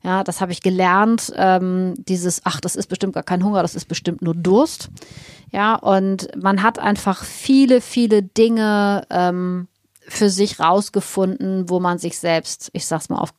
[0.02, 1.32] Ja, das habe ich gelernt.
[1.36, 4.88] Ähm, dieses, ach, das ist bestimmt gar kein Hunger, das ist bestimmt nur Durst.
[5.52, 9.68] Ja, und man hat einfach viele, viele Dinge ähm,
[10.08, 13.34] für sich rausgefunden, wo man sich selbst, ich sag's mal auf,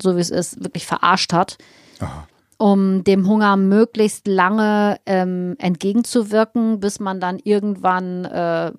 [0.00, 1.58] so wie es ist, wirklich verarscht hat.
[2.00, 2.26] Aha
[2.58, 8.72] um dem Hunger möglichst lange ähm, entgegenzuwirken, bis man dann irgendwann äh,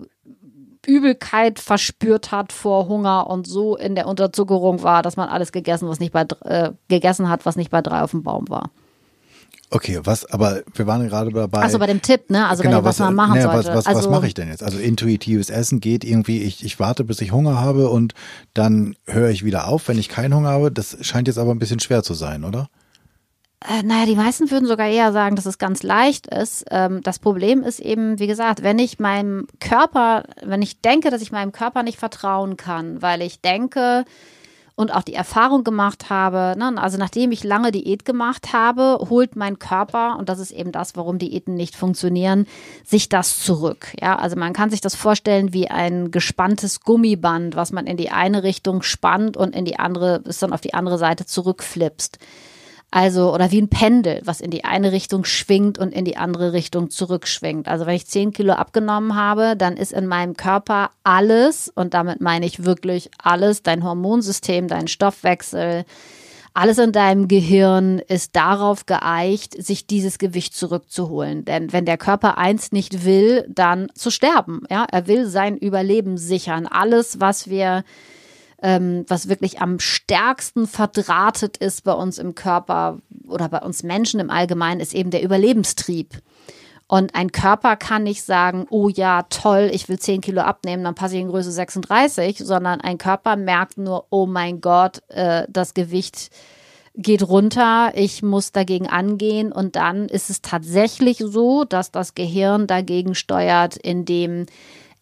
[0.85, 5.87] Übelkeit verspürt hat vor Hunger und so in der Unterzuckerung war, dass man alles gegessen,
[5.87, 8.71] was nicht bei äh, gegessen hat, was nicht bei drei auf dem Baum war.
[9.71, 11.61] Okay, was, aber wir waren gerade dabei.
[11.61, 12.47] Also bei dem Tipp, ne?
[12.47, 13.69] Also genau, wenn, was, was man machen ne, sollte.
[13.69, 14.63] Was, was, also, was mache ich denn jetzt?
[14.63, 18.15] Also intuitives Essen geht irgendwie, ich, ich warte, bis ich Hunger habe und
[18.55, 20.71] dann höre ich wieder auf, wenn ich keinen Hunger habe.
[20.71, 22.69] Das scheint jetzt aber ein bisschen schwer zu sein, oder?
[23.63, 26.65] Äh, naja, die meisten würden sogar eher sagen, dass es ganz leicht ist.
[26.71, 31.21] Ähm, das Problem ist eben, wie gesagt, wenn ich meinem Körper, wenn ich denke, dass
[31.21, 34.05] ich meinem Körper nicht vertrauen kann, weil ich denke
[34.79, 39.35] und auch die Erfahrung gemacht habe, ne, also nachdem ich lange Diät gemacht habe, holt
[39.35, 42.47] mein Körper, und das ist eben das, warum Diäten nicht funktionieren,
[42.85, 43.87] sich das zurück.
[43.99, 48.09] Ja, also man kann sich das vorstellen wie ein gespanntes Gummiband, was man in die
[48.09, 52.17] eine Richtung spannt und in die andere, ist dann auf die andere Seite zurückflipst.
[52.91, 56.53] Also, oder wie ein Pendel, was in die eine Richtung schwingt und in die andere
[56.53, 57.67] Richtung zurückschwingt.
[57.67, 62.19] Also, wenn ich 10 Kilo abgenommen habe, dann ist in meinem Körper alles, und damit
[62.19, 65.85] meine ich wirklich alles, dein Hormonsystem, dein Stoffwechsel,
[66.55, 71.45] alles in deinem Gehirn ist darauf geeicht, sich dieses Gewicht zurückzuholen.
[71.45, 74.63] Denn wenn der Körper eins nicht will, dann zu sterben.
[74.69, 76.65] Ja, er will sein Überleben sichern.
[76.65, 77.83] Alles, was wir
[78.61, 84.19] ähm, was wirklich am stärksten verdrahtet ist bei uns im Körper oder bei uns Menschen
[84.19, 86.21] im Allgemeinen, ist eben der Überlebenstrieb.
[86.87, 90.95] Und ein Körper kann nicht sagen, oh ja, toll, ich will 10 Kilo abnehmen, dann
[90.95, 95.75] passe ich in Größe 36, sondern ein Körper merkt nur, oh mein Gott, äh, das
[95.75, 96.31] Gewicht
[96.95, 102.65] geht runter, ich muss dagegen angehen und dann ist es tatsächlich so, dass das Gehirn
[102.65, 104.47] dagegen steuert, indem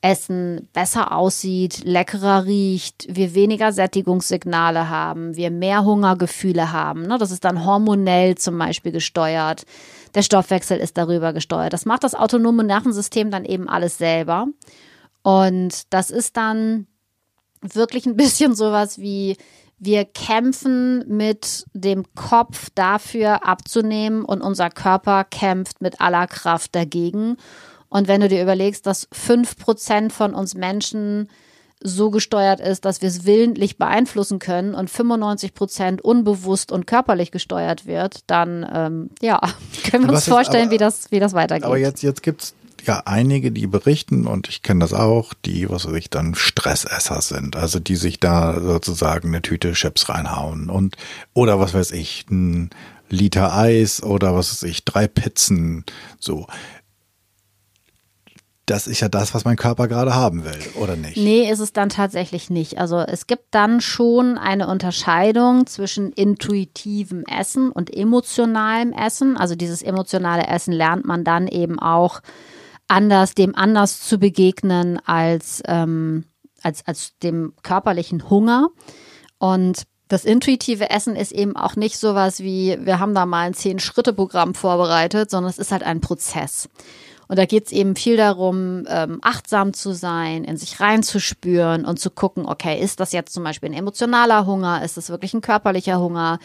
[0.02, 7.04] Essen besser aussieht, leckerer riecht, wir weniger Sättigungssignale haben, wir mehr Hungergefühle haben.
[7.04, 7.18] Ne?
[7.18, 9.64] Das ist dann hormonell zum Beispiel gesteuert.
[10.14, 11.74] Der Stoffwechsel ist darüber gesteuert.
[11.74, 14.48] Das macht das autonome Nervensystem dann eben alles selber.
[15.24, 16.88] Und das ist dann
[17.62, 19.36] wirklich ein bisschen sowas wie,
[19.80, 27.38] wir kämpfen mit dem Kopf dafür abzunehmen und unser Körper kämpft mit aller Kraft dagegen.
[27.90, 31.30] Und wenn du dir überlegst, dass fünf Prozent von uns Menschen
[31.82, 37.32] so gesteuert ist, dass wir es willentlich beeinflussen können und 95 Prozent unbewusst und körperlich
[37.32, 39.40] gesteuert wird, dann ähm, ja,
[39.90, 41.66] können wir uns vorstellen, aber, wie, das, wie das weitergeht.
[41.66, 45.70] Aber jetzt, jetzt gibt es ja einige, die berichten, und ich kenne das auch, die,
[45.70, 50.70] was weiß ich, dann Stressesser sind, also die sich da sozusagen eine Tüte Chips reinhauen
[50.70, 50.96] und
[51.34, 52.72] oder was weiß ich, ein
[53.10, 55.86] Liter Eis oder was weiß ich, drei Pizzen,
[56.20, 56.48] so
[58.68, 61.16] das ist ja das, was mein Körper gerade haben will, oder nicht?
[61.16, 62.78] Nee, ist es dann tatsächlich nicht.
[62.78, 69.38] Also es gibt dann schon eine Unterscheidung zwischen intuitivem Essen und emotionalem Essen.
[69.38, 72.20] Also dieses emotionale Essen lernt man dann eben auch
[72.90, 76.26] anders, dem anders zu begegnen als, ähm,
[76.62, 78.68] als, als dem körperlichen Hunger.
[79.38, 83.54] Und das intuitive Essen ist eben auch nicht sowas wie, wir haben da mal ein
[83.54, 86.68] Zehn-Schritte-Programm vorbereitet, sondern es ist halt ein Prozess.
[87.28, 92.00] Und da geht es eben viel darum, ähm, achtsam zu sein, in sich reinzuspüren und
[92.00, 94.84] zu gucken, okay, ist das jetzt zum Beispiel ein emotionaler Hunger?
[94.84, 96.40] Ist das wirklich ein körperlicher Hunger?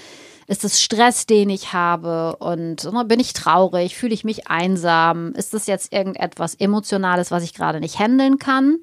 [0.49, 2.37] Ist es Stress, den ich habe?
[2.37, 3.97] Und ne, bin ich traurig?
[3.97, 5.33] Fühle ich mich einsam?
[5.35, 8.79] Ist das jetzt irgendetwas Emotionales, was ich gerade nicht handeln kann?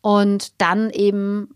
[0.00, 1.54] Und dann eben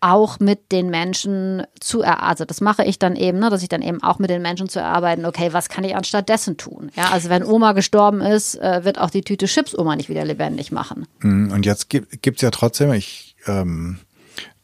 [0.00, 2.30] auch mit den Menschen zu erarbeiten.
[2.30, 4.68] Also das mache ich dann eben, ne, dass ich dann eben auch mit den Menschen
[4.68, 6.90] zu erarbeiten, okay, was kann ich anstatt dessen tun?
[6.96, 10.24] Ja, also wenn Oma gestorben ist, äh, wird auch die Tüte Chips Oma nicht wieder
[10.24, 11.06] lebendig machen.
[11.20, 13.98] Mhm, und jetzt gibt es ja trotzdem, ich ähm,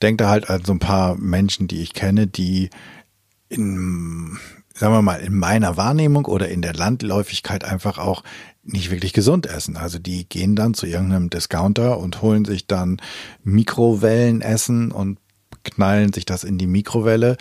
[0.00, 2.70] denke da halt an so ein paar Menschen, die ich kenne, die
[3.48, 4.38] in,
[4.74, 8.22] sagen wir mal, in meiner Wahrnehmung oder in der Landläufigkeit einfach auch
[8.62, 9.76] nicht wirklich gesund essen.
[9.76, 13.00] Also die gehen dann zu irgendeinem Discounter und holen sich dann
[13.44, 15.18] Mikrowellenessen und
[15.66, 17.36] knallen sich das in die Mikrowelle.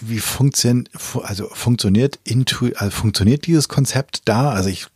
[0.00, 0.90] Wie funktioniert,
[1.22, 4.50] also funktioniert, intu, also funktioniert dieses Konzept da?
[4.50, 4.86] Also ich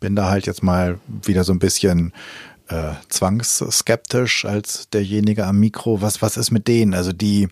[0.00, 2.12] bin da halt jetzt mal wieder so ein bisschen
[2.68, 6.00] äh, zwangsskeptisch als derjenige am Mikro.
[6.02, 6.94] Was, was ist mit denen?
[6.94, 7.48] Also die.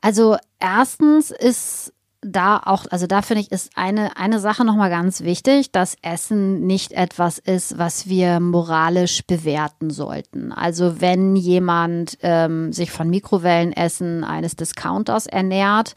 [0.00, 1.92] Also erstens ist
[2.32, 6.66] da auch, also da finde ich, ist eine, eine Sache nochmal ganz wichtig, dass Essen
[6.66, 10.52] nicht etwas ist, was wir moralisch bewerten sollten.
[10.52, 15.94] Also wenn jemand ähm, sich von Mikrowellenessen eines Discounters ernährt,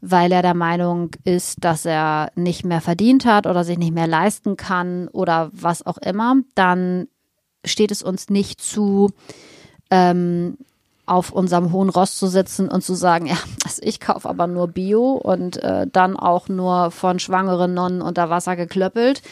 [0.00, 4.06] weil er der Meinung ist, dass er nicht mehr verdient hat oder sich nicht mehr
[4.06, 7.08] leisten kann oder was auch immer, dann
[7.64, 9.10] steht es uns nicht zu,
[9.90, 10.58] ähm,
[11.06, 14.68] auf unserem hohen Ross zu sitzen und zu sagen, ja, also ich kaufe aber nur
[14.68, 19.22] Bio und äh, dann auch nur von schwangeren Nonnen unter Wasser geklöppelt.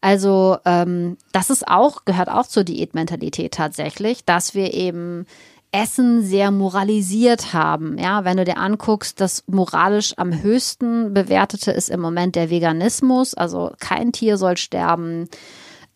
[0.00, 5.26] Also ähm, das ist auch, gehört auch zur Diätmentalität tatsächlich, dass wir eben
[5.72, 7.98] Essen sehr moralisiert haben.
[7.98, 13.34] Ja, wenn du dir anguckst, das moralisch am höchsten bewertete ist im Moment der Veganismus.
[13.34, 15.28] Also kein Tier soll sterben.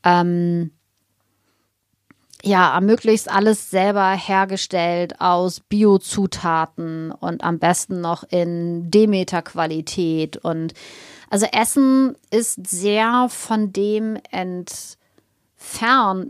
[0.03, 0.73] Ähm,
[2.43, 10.39] ja, möglichst alles selber hergestellt aus Biozutaten und am besten noch in Demeter-Qualität.
[10.39, 10.75] Und
[11.31, 14.99] also Essen ist sehr von dem entfernt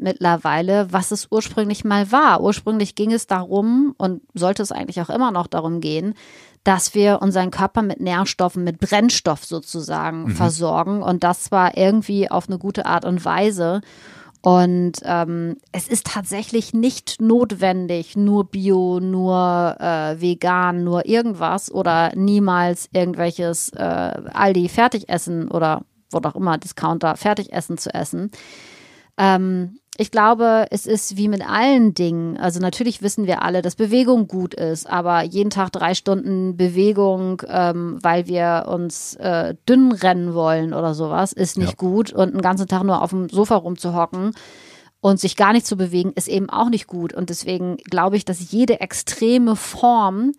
[0.03, 2.43] mittlerweile, was es ursprünglich mal war.
[2.43, 6.15] Ursprünglich ging es darum und sollte es eigentlich auch immer noch darum gehen,
[6.63, 10.37] dass wir unseren Körper mit Nährstoffen, mit Brennstoff sozusagen mhm.
[10.37, 13.81] versorgen und das zwar irgendwie auf eine gute Art und Weise.
[14.43, 22.13] Und ähm, es ist tatsächlich nicht notwendig, nur Bio, nur äh, vegan, nur irgendwas oder
[22.17, 28.33] niemals irgendwelches äh, Aldi Fertigessen oder wo auch immer Discounter Fertigessen zu essen.
[29.17, 32.39] Ähm, ich glaube, es ist wie mit allen Dingen.
[32.39, 37.43] Also natürlich wissen wir alle, dass Bewegung gut ist, aber jeden Tag drei Stunden Bewegung,
[37.47, 41.77] ähm, weil wir uns äh, dünn rennen wollen oder sowas, ist nicht ja.
[41.77, 42.11] gut.
[42.13, 44.33] Und einen ganzen Tag nur auf dem Sofa rumzuhocken
[45.03, 47.13] und sich gar nicht zu bewegen, ist eben auch nicht gut.
[47.13, 50.33] Und deswegen glaube ich, dass jede extreme Form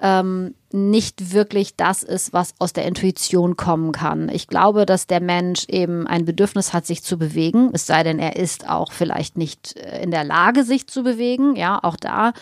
[0.00, 4.28] ähm, nicht wirklich das ist, was aus der Intuition kommen kann.
[4.28, 8.18] Ich glaube, dass der Mensch eben ein Bedürfnis hat, sich zu bewegen, es sei denn,
[8.18, 11.54] er ist auch vielleicht nicht äh, in der Lage, sich zu bewegen.
[11.54, 12.32] Ja, auch da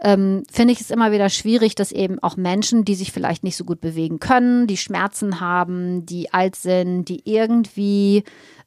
[0.00, 3.56] ähm, finde ich es immer wieder schwierig, dass eben auch Menschen, die sich vielleicht nicht
[3.56, 8.24] so gut bewegen können, die Schmerzen haben, die alt sind, die irgendwie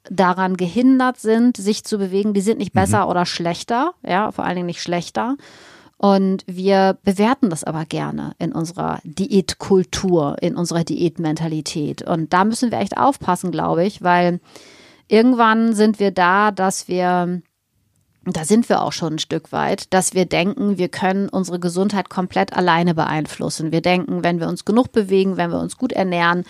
[0.10, 3.12] daran gehindert sind, sich zu bewegen, die sind nicht besser mhm.
[3.12, 5.38] oder schlechter, ja, vor allen Dingen nicht schlechter.
[6.02, 12.02] Und wir bewerten das aber gerne in unserer Diätkultur, in unserer Diätmentalität.
[12.02, 14.40] Und da müssen wir echt aufpassen, glaube ich, weil
[15.08, 17.44] irgendwann sind wir da, dass wir
[18.26, 22.10] da sind wir auch schon ein Stück weit, dass wir denken, wir können unsere Gesundheit
[22.10, 23.72] komplett alleine beeinflussen.
[23.72, 26.46] Wir denken, wenn wir uns genug bewegen, wenn wir uns gut ernähren,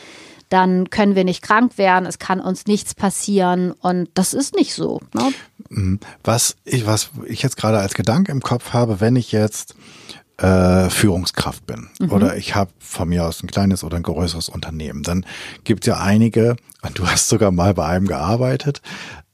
[0.48, 4.74] dann können wir nicht krank werden, es kann uns nichts passieren und das ist nicht
[4.74, 5.00] so.
[5.14, 5.34] Ne?
[5.72, 6.00] Mhm.
[6.24, 9.76] Was ich, was ich jetzt gerade als Gedanke im Kopf habe, wenn ich jetzt
[10.38, 12.12] äh, Führungskraft bin mhm.
[12.12, 15.26] oder ich habe von mir aus ein kleines oder ein größeres Unternehmen, dann
[15.64, 18.82] gibt es ja einige, und du hast sogar mal bei einem gearbeitet,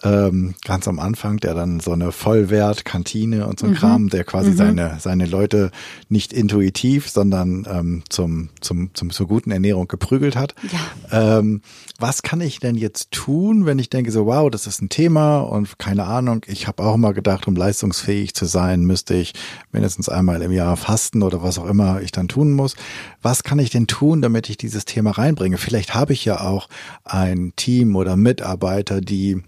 [0.04, 3.76] ähm, ganz am Anfang, der dann so eine Vollwert-Kantine und so ein mhm.
[3.76, 4.56] Kram, der quasi mhm.
[4.56, 5.72] seine, seine Leute
[6.08, 10.54] nicht intuitiv, sondern ähm, zum, zum, zum, zur guten Ernährung geprügelt hat.
[10.72, 11.40] Ja.
[11.40, 11.62] Ähm,
[12.00, 15.40] was kann ich denn jetzt tun, wenn ich denke, so wow, das ist ein Thema
[15.40, 19.34] und keine Ahnung, ich habe auch immer gedacht, um leistungsfähig zu sein, müsste ich
[19.72, 22.76] mindestens einmal im Jahr fasten oder was auch immer ich dann tun muss.
[23.24, 25.58] Was kann ich denn tun, damit ich dieses Thema reinbringe?
[25.58, 26.70] Vielleicht habe ich ja auch
[27.04, 29.42] ein Team oder Mitarbeiter, die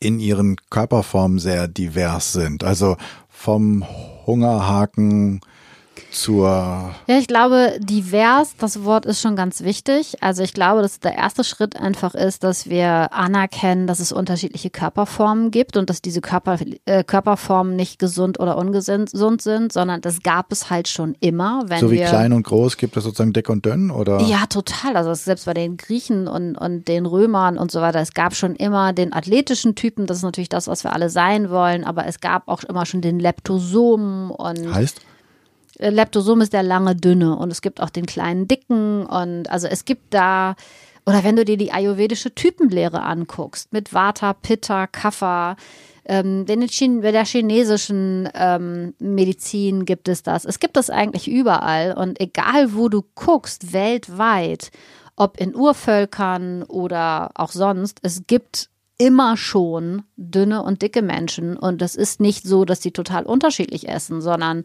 [0.00, 2.64] in ihren Körperformen sehr divers sind.
[2.64, 2.96] Also
[3.28, 3.84] vom
[4.26, 5.40] Hungerhaken
[6.10, 6.94] zur.
[7.06, 10.16] Ja, ich glaube, divers, das Wort ist schon ganz wichtig.
[10.20, 14.70] Also ich glaube, dass der erste Schritt einfach ist, dass wir anerkennen, dass es unterschiedliche
[14.70, 19.10] Körperformen gibt und dass diese Körper, äh, Körperformen nicht gesund oder ungesund
[19.42, 21.64] sind, sondern das gab es halt schon immer.
[21.78, 24.20] so wie klein und groß gibt es sozusagen dick und dünn, oder?
[24.22, 24.96] Ja, total.
[24.96, 28.56] Also selbst bei den Griechen und, und den Römern und so weiter, es gab schon
[28.56, 32.20] immer den athletischen Typen, das ist natürlich das, was wir alle sein wollen, aber es
[32.20, 34.74] gab auch immer schon den Leptosomen und.
[34.74, 35.00] Heißt?
[35.78, 39.66] Äh, Leptosom ist der lange dünne und es gibt auch den kleinen dicken und also
[39.66, 40.56] es gibt da
[41.06, 45.56] oder wenn du dir die ayurvedische Typenlehre anguckst mit Vata, Pitta, Kapha,
[46.04, 50.44] ähm, in der chinesischen ähm, Medizin gibt es das.
[50.44, 54.70] Es gibt das eigentlich überall und egal wo du guckst, weltweit,
[55.16, 61.80] ob in Urvölkern oder auch sonst, es gibt immer schon dünne und dicke Menschen und
[61.82, 64.64] es ist nicht so, dass sie total unterschiedlich essen, sondern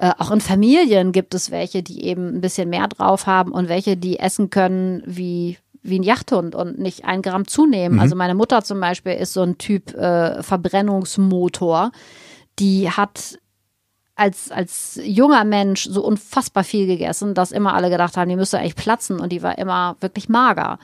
[0.00, 3.68] äh, auch in Familien gibt es welche, die eben ein bisschen mehr drauf haben und
[3.68, 7.96] welche, die essen können wie wie ein Yachthund und nicht ein Gramm zunehmen.
[7.96, 8.00] Mhm.
[8.00, 11.90] Also meine Mutter zum Beispiel ist so ein Typ äh, Verbrennungsmotor.
[12.58, 13.38] Die hat
[14.14, 18.58] als, als junger Mensch so unfassbar viel gegessen, dass immer alle gedacht haben, die müsste
[18.58, 20.78] eigentlich platzen und die war immer wirklich mager.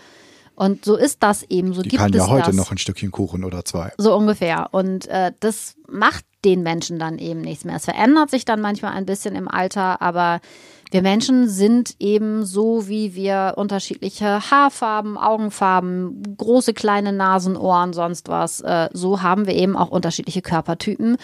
[0.54, 1.74] Und so ist das eben.
[1.74, 2.56] So die gibt kann es ja heute das.
[2.56, 3.92] noch ein Stückchen Kuchen oder zwei.
[3.98, 4.68] So ungefähr.
[4.72, 7.76] Und äh, das macht den Menschen dann eben nichts mehr.
[7.76, 10.40] Es verändert sich dann manchmal ein bisschen im Alter, aber
[10.92, 18.28] wir Menschen sind eben so, wie wir unterschiedliche Haarfarben, Augenfarben, große, kleine Nasen, Ohren, sonst
[18.28, 18.60] was.
[18.60, 21.16] Äh, so haben wir eben auch unterschiedliche Körpertypen.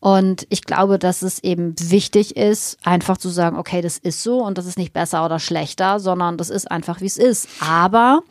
[0.00, 4.42] Und ich glaube, dass es eben wichtig ist, einfach zu sagen, okay, das ist so
[4.42, 7.48] und das ist nicht besser oder schlechter, sondern das ist einfach, wie es ist.
[7.60, 8.22] Aber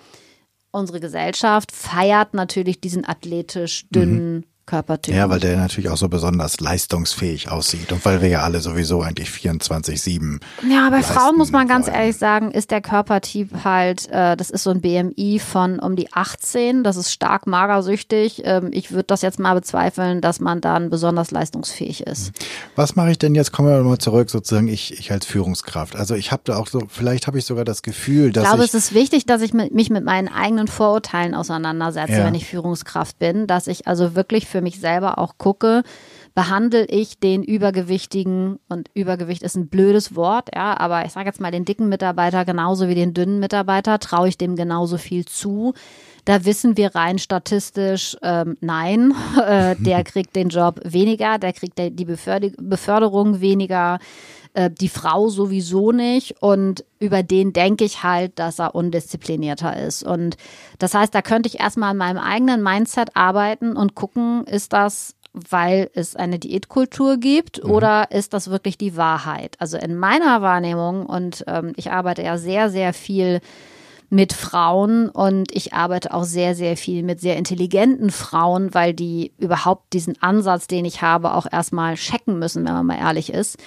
[0.72, 5.18] unsere Gesellschaft feiert natürlich diesen athletisch dünnen Körpertypen.
[5.18, 9.02] Ja, weil der natürlich auch so besonders leistungsfähig aussieht und weil wir ja alle sowieso
[9.02, 10.40] eigentlich 24-7.
[10.70, 11.96] Ja, bei Frauen muss man ganz wollen.
[11.98, 16.12] ehrlich sagen, ist der Körpertyp halt, äh, das ist so ein BMI von um die
[16.14, 18.42] 18, das ist stark magersüchtig.
[18.46, 22.32] Ähm, ich würde das jetzt mal bezweifeln, dass man dann besonders leistungsfähig ist.
[22.76, 23.52] Was mache ich denn jetzt?
[23.52, 25.96] Kommen wir mal zurück, sozusagen ich, ich als Führungskraft.
[25.96, 28.64] Also ich habe da auch so, vielleicht habe ich sogar das Gefühl, dass Ich glaube,
[28.64, 32.26] ich, es ist wichtig, dass ich mit, mich mit meinen eigenen Vorurteilen auseinandersetze, Ja.
[32.26, 35.84] wenn ich Führungskraft bin, dass ich also wirklich für mich selber auch gucke,
[36.36, 41.42] behandle ich den Übergewichtigen und Übergewicht ist ein blödes Wort, ja, aber ich sage jetzt
[41.42, 45.74] mal den dicken Mitarbeiter genauso wie den dünnen Mitarbeiter, traue ich dem genauso viel zu.
[46.26, 49.14] Da wissen wir rein statistisch, ähm, nein,
[49.46, 53.98] äh, der kriegt den Job weniger, der kriegt die Beförderung weniger,
[54.54, 56.42] äh, die Frau sowieso nicht.
[56.42, 60.04] Und über den denke ich halt, dass er undisziplinierter ist.
[60.04, 60.38] Und
[60.80, 65.16] das heißt, da könnte ich erstmal an meinem eigenen Mindset arbeiten und gucken, ist das
[65.34, 69.56] weil es eine Diätkultur gibt oder ist das wirklich die Wahrheit?
[69.58, 73.42] Also in meiner Wahrnehmung und ähm, ich arbeite ja sehr, sehr viel
[74.14, 79.32] mit Frauen und ich arbeite auch sehr, sehr viel mit sehr intelligenten Frauen, weil die
[79.40, 83.58] überhaupt diesen Ansatz, den ich habe, auch erstmal checken müssen, wenn man mal ehrlich ist.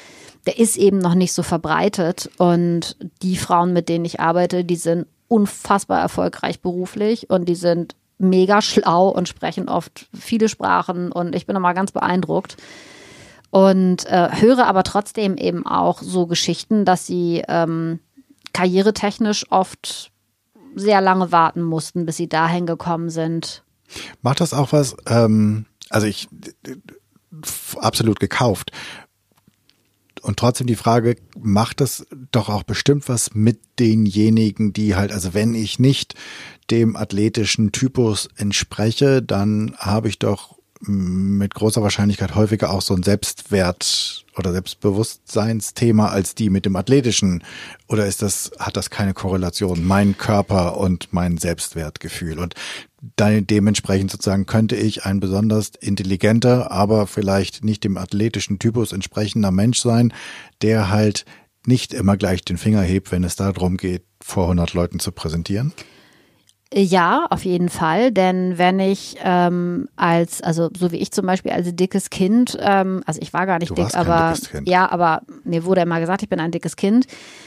[0.47, 4.77] Der ist eben noch nicht so verbreitet und die Frauen, mit denen ich arbeite, die
[4.77, 11.35] sind unfassbar erfolgreich beruflich und die sind mega schlau und sprechen oft viele Sprachen und
[11.35, 12.57] ich bin immer ganz beeindruckt
[13.51, 18.01] und äh, höre aber trotzdem eben auch so Geschichten, dass sie ähm,
[18.53, 20.11] karrieretechnisch oft
[20.75, 23.63] sehr lange warten mussten, bis sie dahin gekommen sind.
[24.23, 26.29] macht das auch was, ähm, also ich
[27.77, 28.73] absolut gekauft.
[30.27, 35.35] Und trotzdem die Frage, macht das doch auch bestimmt was mit denjenigen, die halt, also
[35.35, 36.17] wenn ich nicht
[36.69, 43.05] dem athletischen Typus entspreche, dann habe ich doch mit großer Wahrscheinlichkeit häufiger auch so ein
[43.05, 47.43] Selbstwert oder Selbstbewusstseinsthema als die mit dem athletischen.
[47.89, 49.85] Oder ist das, hat das keine Korrelation?
[49.85, 52.39] Mein Körper und mein Selbstwertgefühl.
[52.39, 52.55] Und
[53.17, 59.51] dann dementsprechend sozusagen könnte ich ein besonders intelligenter, aber vielleicht nicht dem athletischen Typus entsprechender
[59.51, 60.13] Mensch sein,
[60.63, 61.25] der halt
[61.67, 65.73] nicht immer gleich den Finger hebt, wenn es darum geht, vor 100 Leuten zu präsentieren.
[66.75, 68.11] Ja, auf jeden Fall.
[68.11, 73.03] Denn wenn ich ähm, als, also so wie ich zum Beispiel als dickes Kind, ähm,
[73.07, 76.29] also ich war gar nicht Du dick, aber ja, aber mir wurde immer gesagt, ich
[76.29, 77.07] bin ein dickes Kind.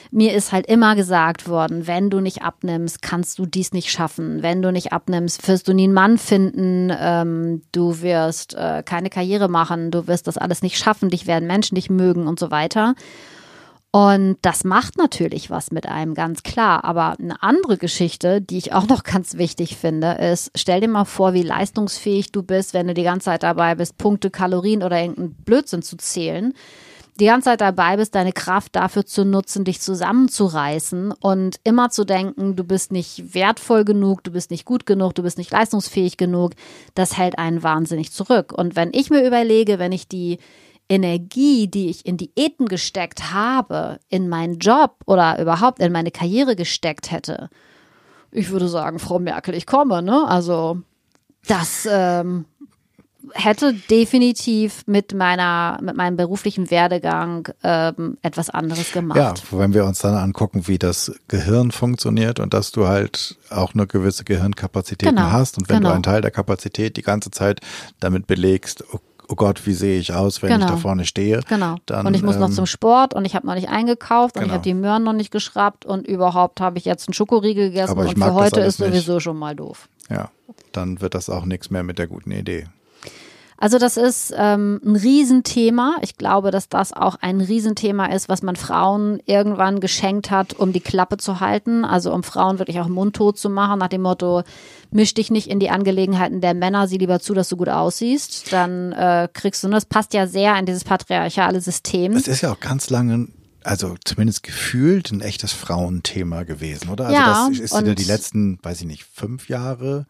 [0.10, 4.42] Mir ist halt immer gesagt worden, wenn du nicht abnimmst, kannst du dies nicht schaffen.
[4.42, 6.92] Wenn du nicht abnimmst, wirst du nie einen Mann finden.
[6.98, 9.92] Ähm, du wirst äh, keine Karriere machen.
[9.92, 11.10] Du wirst das alles nicht schaffen.
[11.10, 12.96] Dich werden Menschen nicht mögen und so weiter.
[13.92, 16.84] Und das macht natürlich was mit einem, ganz klar.
[16.84, 21.06] Aber eine andere Geschichte, die ich auch noch ganz wichtig finde, ist, stell dir mal
[21.06, 25.00] vor, wie leistungsfähig du bist, wenn du die ganze Zeit dabei bist, Punkte, Kalorien oder
[25.02, 26.54] irgendeinen Blödsinn zu zählen.
[27.20, 32.06] Die ganze Zeit dabei bist, deine Kraft dafür zu nutzen, dich zusammenzureißen und immer zu
[32.06, 36.16] denken, du bist nicht wertvoll genug, du bist nicht gut genug, du bist nicht leistungsfähig
[36.16, 36.54] genug.
[36.94, 38.54] Das hält einen wahnsinnig zurück.
[38.56, 40.38] Und wenn ich mir überlege, wenn ich die
[40.90, 46.56] Energie, die ich in Diäten gesteckt habe, in meinen Job oder überhaupt in meine Karriere
[46.56, 47.50] gesteckt hätte,
[48.32, 50.28] ich würde sagen, Frau Merkel, ich komme, ne?
[50.28, 50.82] Also
[51.48, 52.46] das ähm,
[53.34, 59.18] hätte definitiv mit meiner, mit meinem beruflichen Werdegang ähm, etwas anderes gemacht.
[59.18, 63.74] Ja, wenn wir uns dann angucken, wie das Gehirn funktioniert und dass du halt auch
[63.74, 65.90] eine gewisse Gehirnkapazität Genau, hast und wenn genau.
[65.90, 67.62] du einen Teil der Kapazität die ganze Zeit
[68.00, 69.00] damit belegst, oh,
[69.30, 70.66] oh Gott, wie sehe ich aus, wenn Genau.
[70.66, 71.42] ich da vorne stehe.
[71.48, 71.76] Genau.
[71.86, 74.42] Dann, und ich muss noch ähm, zum Sport und ich habe noch nicht eingekauft und
[74.42, 74.56] ich Genau.
[74.56, 78.06] habe die Möhren noch nicht geschraubt und überhaupt habe ich jetzt einen Schokoriegel gegessen Aber
[78.06, 79.88] ich und für heute ist sowieso schon mal doof.
[80.10, 80.30] Ja,
[80.72, 82.66] dann wird das auch nichts mehr mit der guten Idee.
[83.60, 85.98] Also das ist ähm, ein Riesenthema.
[86.02, 90.72] Ich glaube, dass das auch ein Riesenthema ist, was man Frauen irgendwann geschenkt hat, um
[90.72, 91.84] die Klappe zu halten.
[91.84, 94.44] Also um Frauen wirklich auch mundtot zu machen, nach dem Motto,
[94.92, 98.54] misch dich nicht in die Angelegenheiten der Männer, sieh lieber zu, dass du gut aussiehst.
[98.54, 102.14] Dann äh, kriegst du, das passt ja sehr in dieses patriarchale System.
[102.14, 103.28] Es ist ja auch ganz lange
[103.62, 107.08] also zumindest gefühlt ein echtes Frauenthema gewesen, oder?
[107.08, 110.08] Also ja, das ist ja die letzten, weiß ich nicht, fünf Jahre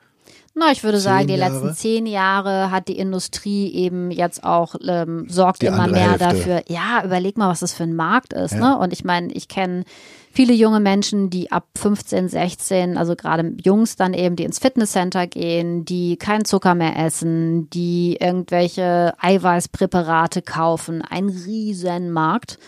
[0.55, 1.53] na, ich würde sagen, die Jahre?
[1.53, 6.25] letzten zehn Jahre hat die Industrie eben jetzt auch ähm, sorgt Die immer mehr Hälfte.
[6.25, 6.63] dafür.
[6.67, 8.53] Ja, überleg mal, was das für ein Markt ist.
[8.53, 8.71] Ja.
[8.75, 8.77] Ne?
[8.79, 9.83] Und ich meine, ich kenne
[10.31, 15.27] viele junge Menschen, die ab 15, 16, also gerade Jungs dann eben, die ins Fitnesscenter
[15.27, 21.01] gehen, die keinen Zucker mehr essen, die irgendwelche Eiweißpräparate kaufen.
[21.01, 22.59] Ein Riesenmarkt.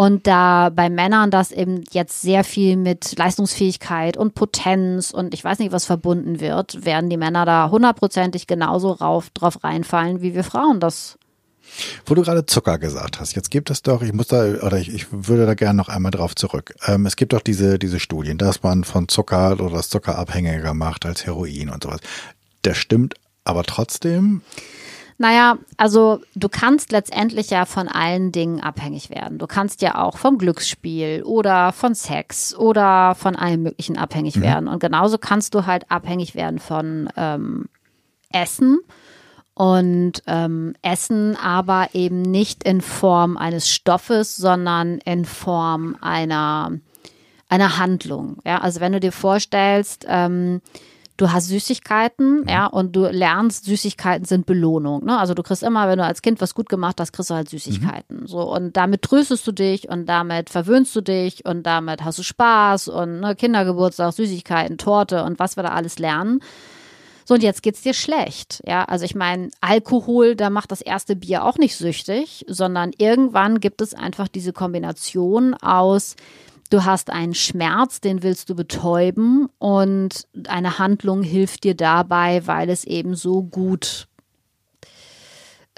[0.00, 5.42] Und da bei Männern das eben jetzt sehr viel mit Leistungsfähigkeit und Potenz und ich
[5.42, 10.36] weiß nicht, was verbunden wird, werden die Männer da hundertprozentig genauso rauf, drauf reinfallen, wie
[10.36, 11.18] wir Frauen das.
[12.06, 14.94] Wo du gerade Zucker gesagt hast, jetzt gibt es doch, ich muss da, oder ich,
[14.94, 16.76] ich würde da gerne noch einmal drauf zurück.
[16.86, 20.74] Ähm, es gibt doch diese, diese Studien, dass man von Zucker oder das Zucker abhängiger
[20.74, 21.98] macht als Heroin und sowas.
[22.62, 24.42] Das stimmt aber trotzdem.
[25.20, 29.38] Naja, also du kannst letztendlich ja von allen Dingen abhängig werden.
[29.38, 34.68] Du kannst ja auch vom Glücksspiel oder von Sex oder von allem Möglichen abhängig werden.
[34.68, 37.68] Und genauso kannst du halt abhängig werden von ähm,
[38.32, 38.78] Essen.
[39.54, 46.78] Und ähm, Essen aber eben nicht in Form eines Stoffes, sondern in Form einer,
[47.48, 48.38] einer Handlung.
[48.44, 50.60] Ja, also wenn du dir vorstellst, ähm,
[51.18, 55.04] du hast Süßigkeiten, ja, und du lernst, Süßigkeiten sind Belohnung.
[55.04, 55.18] Ne?
[55.18, 57.50] Also du kriegst immer, wenn du als Kind was gut gemacht hast, kriegst du halt
[57.50, 58.26] Süßigkeiten.
[58.26, 62.22] So, und damit tröstest du dich und damit verwöhnst du dich und damit hast du
[62.22, 66.40] Spaß und ne, Kindergeburtstag, Süßigkeiten, Torte und was wir da alles lernen.
[67.24, 68.62] So, und jetzt geht's dir schlecht.
[68.64, 73.60] Ja, also ich meine, Alkohol, da macht das erste Bier auch nicht süchtig, sondern irgendwann
[73.60, 76.16] gibt es einfach diese Kombination aus,
[76.72, 82.70] du hast einen Schmerz, den willst du betäuben und eine Handlung hilft dir dabei, weil
[82.70, 84.08] es eben so gut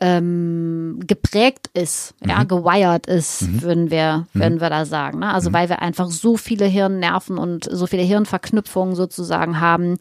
[0.01, 5.19] ähm, geprägt ist, ja, gewired ist, würden wir, würden wir da sagen.
[5.19, 5.33] Ne?
[5.33, 9.99] Also weil wir einfach so viele Hirnnerven und so viele Hirnverknüpfungen sozusagen haben,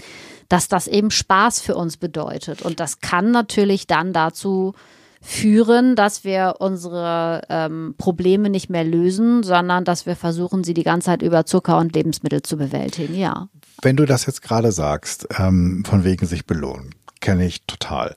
[0.47, 2.61] dass das eben Spaß für uns bedeutet.
[2.61, 4.73] Und das kann natürlich dann dazu
[5.21, 10.83] führen, dass wir unsere ähm, Probleme nicht mehr lösen, sondern dass wir versuchen, sie die
[10.83, 13.15] ganze Zeit über Zucker und Lebensmittel zu bewältigen.
[13.15, 13.49] Ja.
[13.81, 18.15] Wenn du das jetzt gerade sagst, ähm, von wegen sich belohnen, kenne ich total.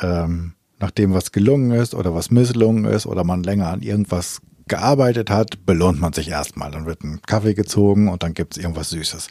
[0.00, 5.30] Ähm, nachdem was gelungen ist oder was misslungen ist oder man länger an irgendwas gearbeitet
[5.30, 6.70] hat, belohnt man sich erstmal.
[6.70, 9.28] Dann wird ein Kaffee gezogen und dann gibt es irgendwas Süßes.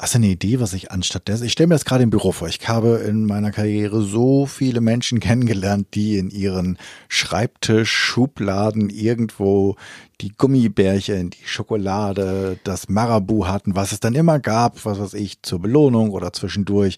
[0.00, 1.44] Hast du eine Idee, was ich anstatt dessen?
[1.44, 2.48] Ich stelle mir das gerade im Büro vor.
[2.48, 6.78] Ich habe in meiner Karriere so viele Menschen kennengelernt, die in ihren
[7.08, 9.76] Schreibtisch, Schubladen irgendwo
[10.22, 15.42] die Gummibärchen, die Schokolade, das Marabu hatten, was es dann immer gab, was weiß ich,
[15.42, 16.96] zur Belohnung oder zwischendurch.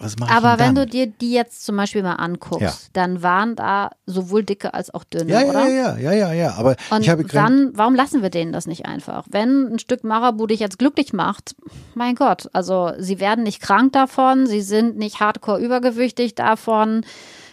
[0.00, 2.72] Was mache ich Aber wenn du dir die jetzt zum Beispiel mal anguckst, Ja.
[2.94, 5.68] dann waren da sowohl dicke als auch dünne, ja, oder?
[5.68, 8.66] ja, ja, ja, ja, ja, aber Und ich habe dann, warum lassen wir denen das
[8.66, 9.26] nicht einfach?
[9.30, 11.54] Wenn ein Stück Marabu dich jetzt glücklich macht,
[11.94, 17.04] mein Gott, also sie werden nicht krank davon, sie sind nicht hardcore übergewichtig davon.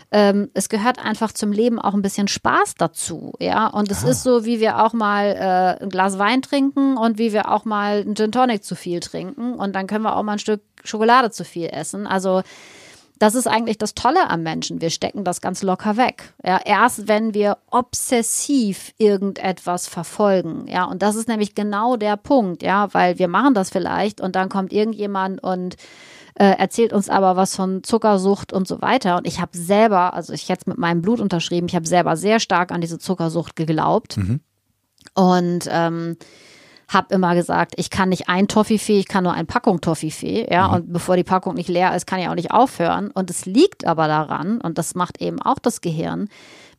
[0.09, 3.67] Ähm, es gehört einfach zum Leben auch ein bisschen Spaß dazu, ja.
[3.67, 7.33] Und es ist so, wie wir auch mal äh, ein Glas Wein trinken und wie
[7.33, 10.33] wir auch mal einen Gin Tonic zu viel trinken und dann können wir auch mal
[10.33, 12.07] ein Stück Schokolade zu viel essen.
[12.07, 12.41] Also
[13.19, 14.81] das ist eigentlich das Tolle am Menschen.
[14.81, 16.33] Wir stecken das ganz locker weg.
[16.43, 20.67] Ja, erst wenn wir obsessiv irgendetwas verfolgen.
[20.67, 22.63] Ja, und das ist nämlich genau der Punkt.
[22.63, 25.75] Ja, weil wir machen das vielleicht und dann kommt irgendjemand und
[26.39, 29.17] äh, erzählt uns aber was von Zuckersucht und so weiter.
[29.17, 32.15] Und ich habe selber, also ich hätte es mit meinem Blut unterschrieben, ich habe selber
[32.15, 34.17] sehr stark an diese Zuckersucht geglaubt.
[35.15, 36.17] Und ähm,
[36.87, 40.67] habe immer gesagt, ich kann nicht ein Toffifee, ich kann nur ein Packung Toffifee, ja,
[40.67, 43.11] und bevor die Packung nicht leer ist, kann ich auch nicht aufhören.
[43.11, 46.29] Und es liegt aber daran, und das macht eben auch das Gehirn,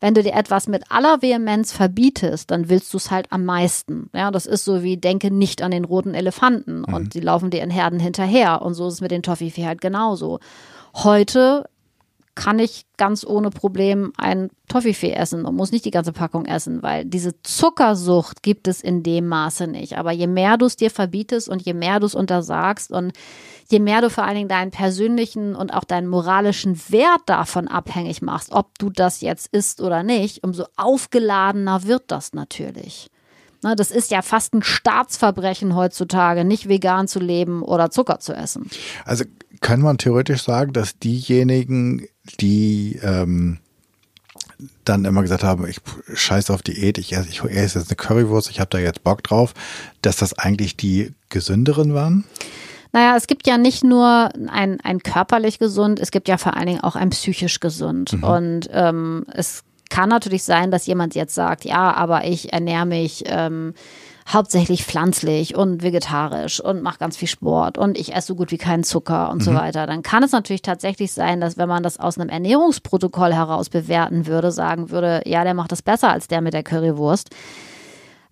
[0.00, 4.10] wenn du dir etwas mit aller Vehemenz verbietest, dann willst du es halt am meisten.
[4.14, 7.62] Ja, das ist so wie denke nicht an den roten Elefanten und die laufen dir
[7.62, 8.62] in Herden hinterher.
[8.62, 10.38] Und so ist es mit den Toffifee halt genauso.
[10.94, 11.68] Heute
[12.38, 16.84] kann ich ganz ohne Problem ein Toffifee essen und muss nicht die ganze Packung essen,
[16.84, 19.98] weil diese Zuckersucht gibt es in dem Maße nicht.
[19.98, 23.12] Aber je mehr du es dir verbietest und je mehr du es untersagst und
[23.68, 28.22] je mehr du vor allen Dingen deinen persönlichen und auch deinen moralischen Wert davon abhängig
[28.22, 33.10] machst, ob du das jetzt isst oder nicht, umso aufgeladener wird das natürlich.
[33.64, 38.32] Ne, das ist ja fast ein Staatsverbrechen heutzutage, nicht vegan zu leben oder Zucker zu
[38.32, 38.70] essen.
[39.04, 39.24] Also
[39.60, 42.06] kann man theoretisch sagen, dass diejenigen,
[42.40, 43.58] die ähm,
[44.84, 45.78] dann immer gesagt haben, ich
[46.12, 49.22] scheiße auf Diät, ich esse, ich esse jetzt eine Currywurst, ich habe da jetzt Bock
[49.22, 49.54] drauf,
[50.02, 52.24] dass das eigentlich die gesünderen waren?
[52.92, 56.66] Naja, es gibt ja nicht nur ein, ein körperlich gesund, es gibt ja vor allen
[56.66, 58.14] Dingen auch ein psychisch gesund.
[58.14, 58.24] Mhm.
[58.24, 63.24] Und ähm, es kann natürlich sein, dass jemand jetzt sagt, ja, aber ich ernähre mich
[63.26, 63.74] ähm,
[64.32, 68.58] hauptsächlich pflanzlich und vegetarisch und mache ganz viel Sport und ich esse so gut wie
[68.58, 69.42] keinen Zucker und mhm.
[69.42, 69.86] so weiter.
[69.86, 74.26] Dann kann es natürlich tatsächlich sein, dass wenn man das aus einem Ernährungsprotokoll heraus bewerten
[74.26, 77.30] würde, sagen würde, ja, der macht das besser als der mit der Currywurst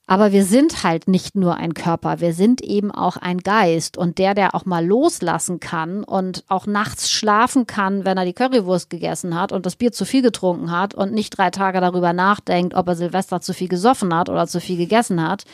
[0.09, 3.99] aber wir sind halt nicht nur ein Körper, wir sind eben auch ein Geist.
[3.99, 8.33] Und der, der auch mal loslassen kann und auch nachts schlafen kann, wenn er die
[8.33, 12.13] Currywurst gegessen hat und das Bier zu viel getrunken hat und nicht drei Tage darüber
[12.13, 15.45] nachdenkt, ob er Silvester zu viel gesoffen hat oder zu viel gegessen hat,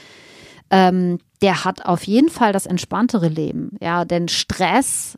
[0.73, 3.77] ähm, der hat auf jeden Fall das entspanntere Leben.
[3.81, 5.17] Ja, denn Stress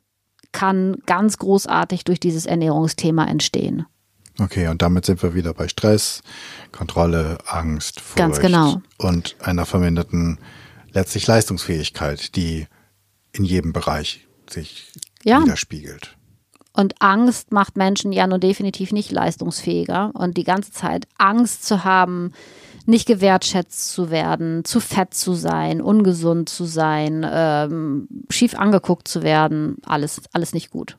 [0.52, 3.86] kann ganz großartig durch dieses Ernährungsthema entstehen.
[4.40, 6.22] Okay, und damit sind wir wieder bei Stress,
[6.72, 8.82] Kontrolle, Angst, Furcht Ganz genau.
[8.98, 10.38] und einer verminderten
[10.92, 12.66] letztlich Leistungsfähigkeit, die
[13.32, 14.92] in jedem Bereich sich
[15.22, 15.40] ja.
[15.40, 16.16] widerspiegelt.
[16.72, 20.10] Und Angst macht Menschen ja nur definitiv nicht leistungsfähiger.
[20.14, 22.32] Und die ganze Zeit Angst zu haben,
[22.86, 29.22] nicht gewertschätzt zu werden, zu fett zu sein, ungesund zu sein, ähm, schief angeguckt zu
[29.22, 30.96] werden, alles, alles nicht gut.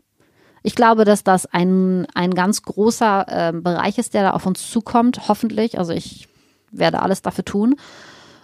[0.64, 4.70] Ich glaube, dass das ein, ein ganz großer äh, Bereich ist, der da auf uns
[4.72, 5.78] zukommt, hoffentlich.
[5.78, 6.28] Also ich
[6.72, 7.76] werde alles dafür tun.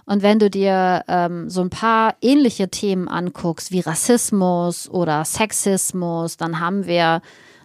[0.06, 6.38] Und wenn du dir ähm, so ein paar ähnliche Themen anguckst, wie Rassismus oder Sexismus,
[6.38, 7.22] dann haben wir,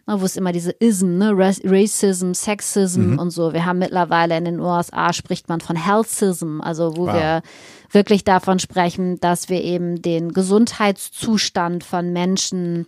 [0.06, 3.18] na, wo es immer diese Ism, ne, Racism, Sexism mhm.
[3.18, 3.52] und so.
[3.52, 7.14] Wir haben mittlerweile in den USA spricht man von Healthism, also wo wow.
[7.14, 7.42] wir
[7.90, 12.86] wirklich davon sprechen, dass wir eben den Gesundheitszustand von Menschen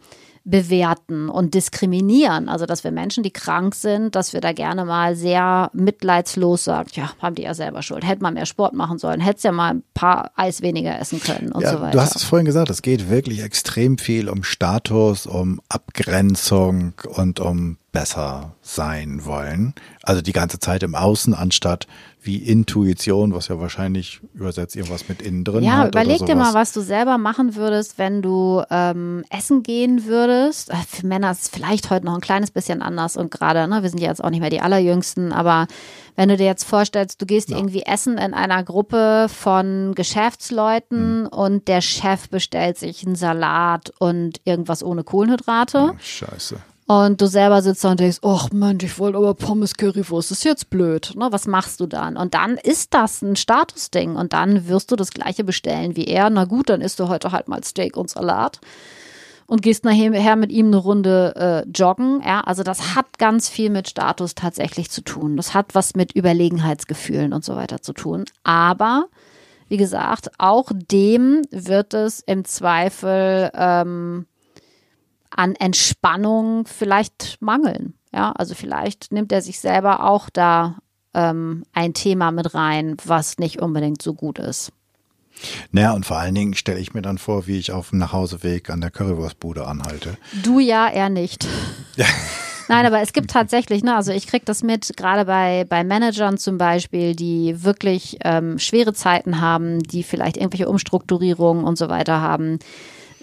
[0.51, 2.49] bewerten und diskriminieren.
[2.49, 6.89] Also, dass wir Menschen, die krank sind, dass wir da gerne mal sehr mitleidslos sagen,
[6.95, 8.07] ja, haben die ja selber Schuld.
[8.07, 11.21] Hätte man mehr Sport machen sollen, hätte es ja mal ein paar Eis weniger essen
[11.21, 11.93] können und ja, so weiter.
[11.93, 17.41] Du hast es vorhin gesagt, es geht wirklich extrem viel um Status, um Abgrenzung und
[17.41, 19.75] um besser sein wollen.
[20.03, 21.87] Also die ganze Zeit im Außen, anstatt
[22.29, 25.65] wie Intuition, was ja wahrscheinlich übersetzt irgendwas mit innen drin.
[25.65, 30.69] Ja, überleg dir mal, was du selber machen würdest, wenn du ähm, essen gehen würdest.
[30.69, 33.83] Äh, für Männer ist es vielleicht heute noch ein kleines bisschen anders und gerade, ne,
[33.83, 35.69] wir sind ja jetzt auch nicht mehr die allerjüngsten, aber
[36.17, 37.57] wenn du dir jetzt vorstellst, du gehst ja.
[37.57, 41.29] irgendwie essen in einer Gruppe von Geschäftsleuten mhm.
[41.29, 45.93] und der Chef bestellt sich einen Salat und irgendwas ohne Kohlenhydrate.
[45.95, 46.57] Oh, scheiße.
[46.89, 50.45] Und du selber sitzt da und denkst, ach Mensch, ich wollte aber Pommes Currywurst, ist
[50.45, 51.13] jetzt blöd.
[51.17, 52.17] Ne, was machst du dann?
[52.17, 56.31] Und dann ist das ein Statusding und dann wirst du das gleiche bestellen wie er.
[56.31, 58.59] Na gut, dann isst du heute halt mal Steak und Salat
[59.47, 62.23] und gehst nachher mit ihm eine Runde äh, joggen.
[62.25, 65.37] Ja, also das hat ganz viel mit Status tatsächlich zu tun.
[65.37, 68.25] Das hat was mit Überlegenheitsgefühlen und so weiter zu tun.
[68.45, 69.09] Aber
[69.69, 74.25] wie gesagt, auch dem wird es im Zweifel ähm,
[75.31, 77.95] an Entspannung vielleicht mangeln.
[78.13, 80.79] Ja, also vielleicht nimmt er sich selber auch da
[81.15, 84.73] ähm, ein Thema mit rein, was nicht unbedingt so gut ist.
[85.71, 88.71] Naja, und vor allen Dingen stelle ich mir dann vor, wie ich auf dem Nachhauseweg
[88.71, 90.17] an der Currywurstbude anhalte.
[90.43, 91.47] Du ja, er nicht.
[91.97, 92.07] Ja.
[92.69, 96.37] Nein, aber es gibt tatsächlich, ne, also ich kriege das mit, gerade bei, bei Managern
[96.37, 102.21] zum Beispiel, die wirklich ähm, schwere Zeiten haben, die vielleicht irgendwelche Umstrukturierungen und so weiter
[102.21, 102.59] haben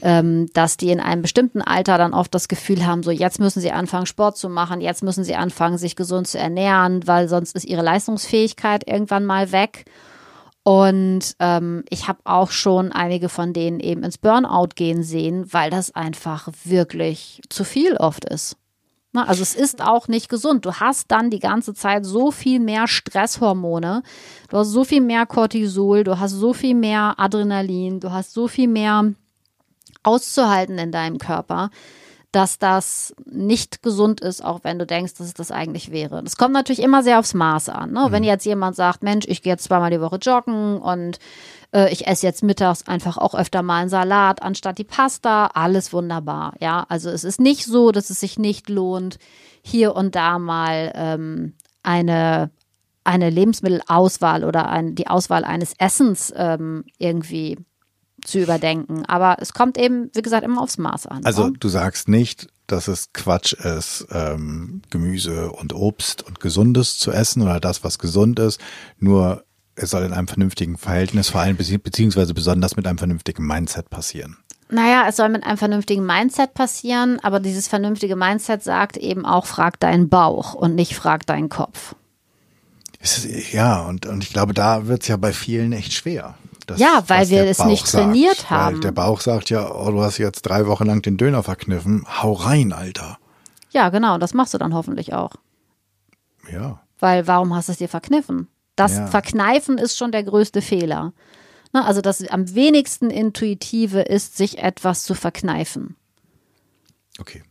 [0.05, 3.59] ähm, dass die in einem bestimmten Alter dann oft das Gefühl haben, so jetzt müssen
[3.59, 7.55] sie anfangen, Sport zu machen, jetzt müssen sie anfangen, sich gesund zu ernähren, weil sonst
[7.55, 9.85] ist ihre Leistungsfähigkeit irgendwann mal weg.
[10.61, 15.71] Und ähm, ich habe auch schon einige von denen eben ins Burnout gehen sehen, weil
[15.71, 18.57] das einfach wirklich zu viel oft ist.
[19.11, 20.65] Na, also es ist auch nicht gesund.
[20.65, 24.03] Du hast dann die ganze Zeit so viel mehr Stresshormone,
[24.49, 28.47] du hast so viel mehr Cortisol, du hast so viel mehr Adrenalin, du hast so
[28.47, 29.15] viel mehr
[30.05, 31.69] auszuhalten in deinem Körper,
[32.31, 36.21] dass das nicht gesund ist, auch wenn du denkst, dass es das eigentlich wäre.
[36.21, 37.93] Das kommt natürlich immer sehr aufs Maß an.
[37.93, 38.07] Ne?
[38.07, 38.11] Mhm.
[38.11, 41.19] Wenn jetzt jemand sagt, Mensch, ich gehe jetzt zweimal die Woche joggen und
[41.73, 45.93] äh, ich esse jetzt mittags einfach auch öfter mal einen Salat anstatt die Pasta, alles
[45.93, 46.53] wunderbar.
[46.59, 49.17] Ja, also es ist nicht so, dass es sich nicht lohnt,
[49.61, 51.53] hier und da mal ähm,
[51.83, 52.51] eine
[53.05, 57.57] eine Lebensmittelauswahl oder ein, die Auswahl eines Essens ähm, irgendwie
[58.25, 59.05] zu überdenken.
[59.05, 61.23] Aber es kommt eben, wie gesagt, immer aufs Maß an.
[61.25, 61.53] Also ne?
[61.59, 67.41] du sagst nicht, dass es Quatsch ist, ähm, Gemüse und Obst und Gesundes zu essen
[67.41, 68.59] oder das, was gesund ist.
[68.99, 69.43] Nur
[69.75, 74.37] es soll in einem vernünftigen Verhältnis, vor allem beziehungsweise besonders mit einem vernünftigen Mindset passieren.
[74.69, 79.45] Naja, es soll mit einem vernünftigen Mindset passieren, aber dieses vernünftige Mindset sagt eben auch,
[79.45, 81.95] frag deinen Bauch und nicht frag deinen Kopf.
[82.99, 86.35] Ist, ja, und, und ich glaube, da wird es ja bei vielen echt schwer.
[86.67, 88.49] Das, ja, weil wir es Bauch nicht trainiert sagt.
[88.49, 88.75] haben.
[88.75, 92.05] Weil der Bauch sagt ja, oh, du hast jetzt drei Wochen lang den Döner verkniffen,
[92.21, 93.17] hau rein, Alter.
[93.71, 95.35] Ja, genau, das machst du dann hoffentlich auch.
[96.51, 96.81] Ja.
[96.99, 98.47] Weil warum hast du es dir verkniffen?
[98.75, 99.07] Das ja.
[99.07, 101.13] Verkneifen ist schon der größte Fehler.
[101.73, 105.95] Ne, also das am wenigsten intuitive ist, sich etwas zu verkneifen.
[107.19, 107.43] Okay.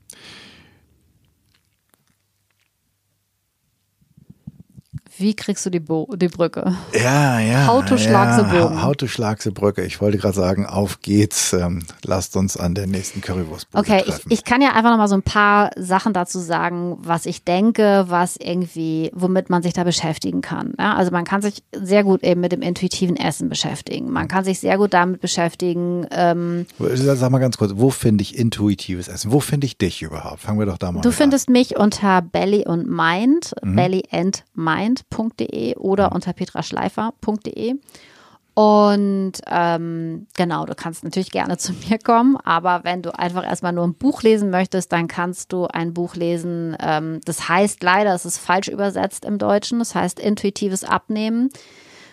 [5.17, 6.77] Wie kriegst du die, Bo die Brücke?
[6.93, 7.69] Ja, ja.
[7.69, 7.95] How to.
[7.95, 9.85] Ja, how to Schlagsebrücke.
[9.85, 11.53] Ich wollte gerade sagen, auf geht's.
[11.53, 15.07] Ähm, lasst uns an der nächsten Currywurstbude Okay, ich, ich, kann ja einfach noch mal
[15.07, 19.85] so ein paar Sachen dazu sagen, was ich denke, was irgendwie, womit man sich da
[19.85, 20.73] beschäftigen kann.
[20.79, 24.11] Ja, also man kann sich sehr gut eben mit dem intuitiven Essen beschäftigen.
[24.11, 26.07] Man kann sich sehr gut damit beschäftigen.
[26.11, 29.31] Ähm, Sag mal ganz kurz, wo finde ich intuitives Essen?
[29.31, 30.41] Wo finde ich dich überhaupt?
[30.41, 31.03] Fangen wir doch da mal an.
[31.03, 33.77] Du findest mich unter Belly und Mind, mhm.
[33.77, 37.75] Belly and Mind petraschleifer.de oder unter petraschleifer.de.
[38.55, 43.73] Und ähm, genau, du kannst natürlich gerne zu mir kommen, aber wenn du einfach erstmal
[43.73, 46.77] nur ein Buch lesen möchtest, dann kannst du ein Buch lesen.
[46.81, 49.81] Ähm, das heißt leider, es ist falsch übersetzt im Deutschen.
[49.81, 51.51] Das heißt intuitives Abnehmen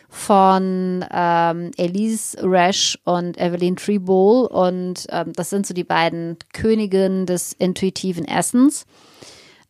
[0.09, 4.47] von ähm, Elise Resch und Evelyn Treebowl.
[4.47, 8.85] Und ähm, das sind so die beiden Königinnen des intuitiven Essens.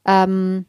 [0.06, 0.66] Ähm,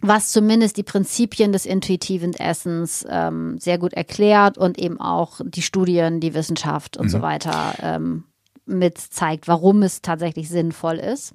[0.00, 5.62] was zumindest die Prinzipien des intuitiven Essens ähm, sehr gut erklärt und eben auch die
[5.62, 7.10] Studien, die Wissenschaft und mhm.
[7.10, 8.24] so weiter ähm,
[8.64, 11.34] mit zeigt, warum es tatsächlich sinnvoll ist.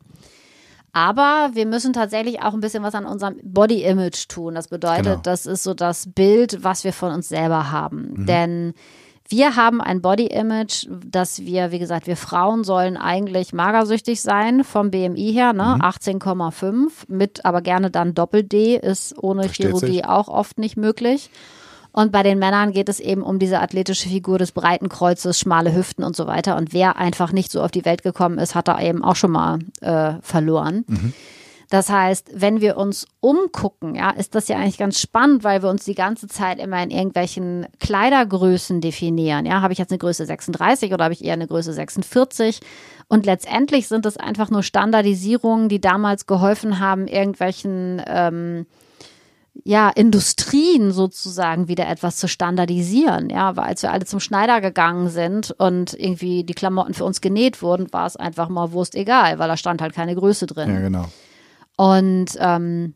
[0.93, 4.53] Aber wir müssen tatsächlich auch ein bisschen was an unserem Body Image tun.
[4.53, 5.19] Das bedeutet, genau.
[5.23, 8.13] das ist so das Bild, was wir von uns selber haben.
[8.15, 8.25] Mhm.
[8.27, 8.73] Denn
[9.33, 14.63] wir haben ein Body Image, dass wir, wie gesagt, wir Frauen sollen eigentlich magersüchtig sein
[14.63, 15.77] vom BMI her, ne?
[15.77, 15.81] Mhm.
[15.81, 20.05] 18,5 mit aber gerne dann Doppel-D ist ohne Versteht Chirurgie sich.
[20.05, 21.31] auch oft nicht möglich.
[21.91, 25.75] Und bei den Männern geht es eben um diese athletische Figur des breiten Kreuzes, schmale
[25.75, 26.55] Hüften und so weiter.
[26.55, 29.31] Und wer einfach nicht so auf die Welt gekommen ist, hat da eben auch schon
[29.31, 30.85] mal äh, verloren.
[30.87, 31.13] Mhm.
[31.69, 35.69] Das heißt, wenn wir uns umgucken, ja, ist das ja eigentlich ganz spannend, weil wir
[35.69, 39.45] uns die ganze Zeit immer in irgendwelchen Kleidergrößen definieren.
[39.45, 42.59] Ja, habe ich jetzt eine Größe 36 oder habe ich eher eine Größe 46?
[43.07, 48.65] Und letztendlich sind es einfach nur Standardisierungen, die damals geholfen haben, irgendwelchen ähm,
[49.63, 53.29] ja, Industrien sozusagen wieder etwas zu standardisieren.
[53.29, 57.21] Ja, weil als wir alle zum Schneider gegangen sind und irgendwie die Klamotten für uns
[57.21, 60.73] genäht wurden, war es einfach mal Wurst egal, weil da stand halt keine Größe drin.
[60.73, 61.05] Ja, genau.
[61.77, 62.93] Und ähm,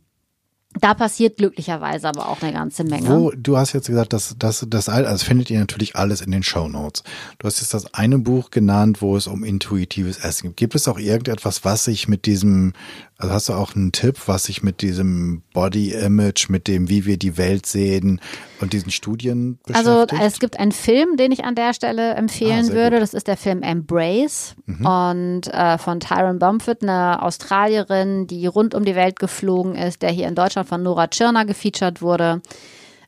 [0.80, 3.10] da passiert glücklicherweise aber auch eine ganze Menge.
[3.10, 6.44] Wo, du hast jetzt gesagt, dass das, das, also findet ihr natürlich alles in den
[6.44, 7.04] Show Notes.
[7.40, 10.58] Du hast jetzt das eine Buch genannt, wo es um intuitives Essen geht.
[10.58, 12.74] Gibt es auch irgendetwas, was sich mit diesem
[13.20, 17.06] also hast du auch einen Tipp, was sich mit diesem Body Image, mit dem, wie
[17.06, 18.22] wir die Welt sehen
[18.62, 20.14] und diesen Studien also, beschäftigt?
[20.14, 22.98] Also es gibt einen Film, den ich an der Stelle empfehlen ah, würde.
[22.98, 23.02] Gut.
[23.02, 24.86] Das ist der Film Embrace mhm.
[24.86, 30.12] und äh, von Tyron Bumford, eine Australierin, die rund um die Welt geflogen ist, der
[30.12, 32.42] hier in Deutschland von Nora Tschirner gefeatured wurde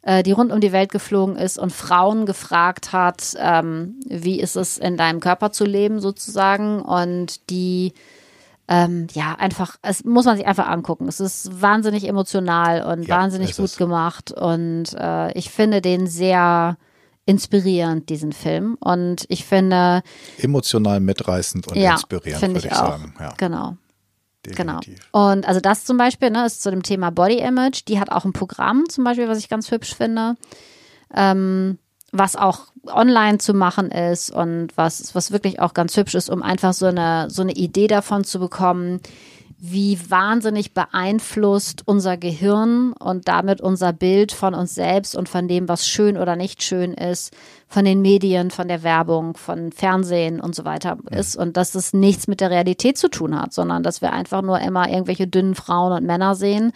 [0.02, 4.56] äh, die rund um die Welt geflogen ist und Frauen gefragt hat, ähm, wie ist
[4.56, 7.94] es in deinem Körper zu leben sozusagen und die
[8.72, 11.08] ähm, ja, einfach, es muss man sich einfach angucken.
[11.08, 16.78] Es ist wahnsinnig emotional und ja, wahnsinnig gut gemacht und äh, ich finde den sehr
[17.26, 18.78] inspirierend, diesen Film.
[18.80, 20.04] Und ich finde.
[20.38, 23.16] Emotional mitreißend und ja, inspirierend, würde ich, ich sagen.
[23.20, 23.34] Ja.
[23.38, 23.78] Genau.
[24.44, 24.80] Genau.
[24.80, 25.12] Definitiv.
[25.12, 25.32] Genau.
[25.32, 27.86] Und also das zum Beispiel ne, ist zu dem Thema Body Image.
[27.88, 30.36] Die hat auch ein Programm zum Beispiel, was ich ganz hübsch finde.
[31.14, 31.80] Ähm,
[32.12, 36.42] was auch online zu machen ist und was, was wirklich auch ganz hübsch ist, um
[36.42, 39.02] einfach so eine, so eine Idee davon zu bekommen,
[39.62, 45.68] wie wahnsinnig beeinflusst unser Gehirn und damit unser Bild von uns selbst und von dem,
[45.68, 47.36] was schön oder nicht schön ist,
[47.68, 51.92] von den Medien, von der Werbung, von Fernsehen und so weiter ist und dass es
[51.92, 55.56] nichts mit der Realität zu tun hat, sondern dass wir einfach nur immer irgendwelche dünnen
[55.56, 56.72] Frauen und Männer sehen,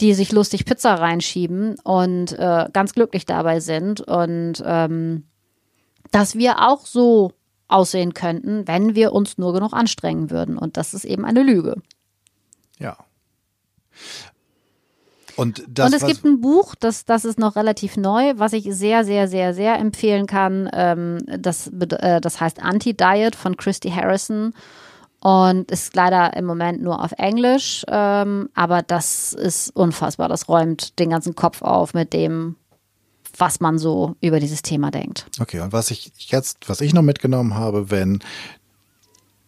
[0.00, 5.24] die sich lustig Pizza reinschieben und äh, ganz glücklich dabei sind und ähm,
[6.10, 7.32] dass wir auch so
[7.68, 10.58] aussehen könnten, wenn wir uns nur genug anstrengen würden.
[10.58, 11.76] Und das ist eben eine Lüge.
[12.78, 12.96] Ja.
[15.36, 18.64] Und, das, und es gibt ein Buch, das, das ist noch relativ neu, was ich
[18.70, 20.68] sehr, sehr, sehr, sehr empfehlen kann.
[20.72, 24.52] Ähm, das, äh, das heißt Anti-Diet von Christy Harrison
[25.20, 30.28] und ist leider im Moment nur auf Englisch, ähm, aber das ist unfassbar.
[30.28, 32.56] Das räumt den ganzen Kopf auf mit dem,
[33.36, 35.26] was man so über dieses Thema denkt.
[35.38, 38.20] Okay, und was ich jetzt, was ich noch mitgenommen habe, wenn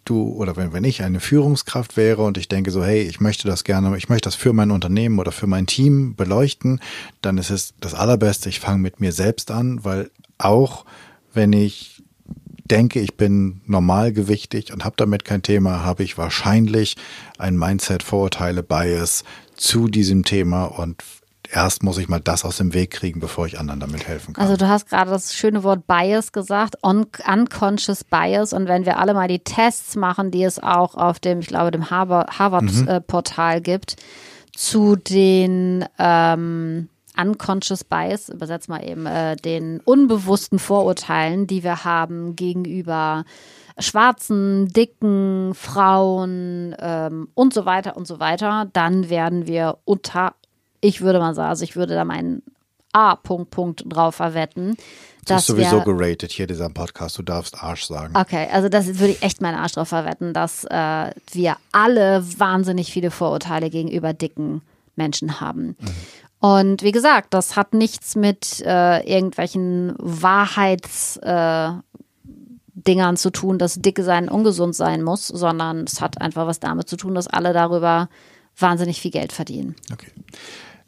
[0.04, 3.48] du oder wenn, wenn ich eine Führungskraft wäre und ich denke so, hey, ich möchte
[3.48, 6.80] das gerne, ich möchte das für mein Unternehmen oder für mein Team beleuchten,
[7.22, 10.84] dann ist es das Allerbeste, ich fange mit mir selbst an, weil auch
[11.32, 12.01] wenn ich
[12.64, 16.96] denke, ich bin normalgewichtig und habe damit kein Thema, habe ich wahrscheinlich
[17.38, 19.24] ein Mindset, Vorurteile, Bias
[19.56, 21.02] zu diesem Thema und
[21.52, 24.42] erst muss ich mal das aus dem Weg kriegen, bevor ich anderen damit helfen kann.
[24.42, 28.52] Also du hast gerade das schöne Wort Bias gesagt, Un unconscious Bias.
[28.52, 31.70] Und wenn wir alle mal die Tests machen, die es auch auf dem, ich glaube,
[31.70, 33.58] dem Harvard-Portal mhm.
[33.58, 33.96] äh, gibt,
[34.54, 36.88] zu den ähm,
[37.18, 43.24] unconscious Bias, übersetzt mal eben, äh, den unbewussten Vorurteilen, die wir haben gegenüber
[43.78, 50.34] schwarzen, dicken Frauen ähm, und so weiter und so weiter, dann werden wir unter
[50.82, 52.42] ich würde mal sagen, also ich würde da meinen
[52.92, 54.76] A-Punkt Punkt drauf verwetten.
[55.24, 57.16] Das ist sowieso wir, geratet hier, dieser Podcast.
[57.16, 58.14] Du darfst Arsch sagen.
[58.16, 62.92] Okay, also das würde ich echt meinen Arsch drauf verwetten, dass äh, wir alle wahnsinnig
[62.92, 64.60] viele Vorurteile gegenüber dicken
[64.96, 65.76] Menschen haben.
[65.78, 65.88] Mhm.
[66.42, 71.84] Und wie gesagt, das hat nichts mit äh, irgendwelchen Wahrheitsdingern
[72.84, 76.88] äh, zu tun, dass dicke sein ungesund sein muss, sondern es hat einfach was damit
[76.88, 78.08] zu tun, dass alle darüber
[78.58, 79.76] wahnsinnig viel Geld verdienen.
[79.92, 80.10] Okay.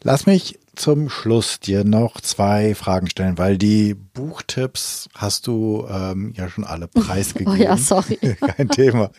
[0.07, 6.34] Lass mich zum Schluss dir noch zwei Fragen stellen, weil die Buchtipps hast du ähm,
[6.36, 7.55] ja schon alle preisgegeben.
[7.55, 8.18] Oh ja, sorry.
[8.57, 9.11] Kein Thema.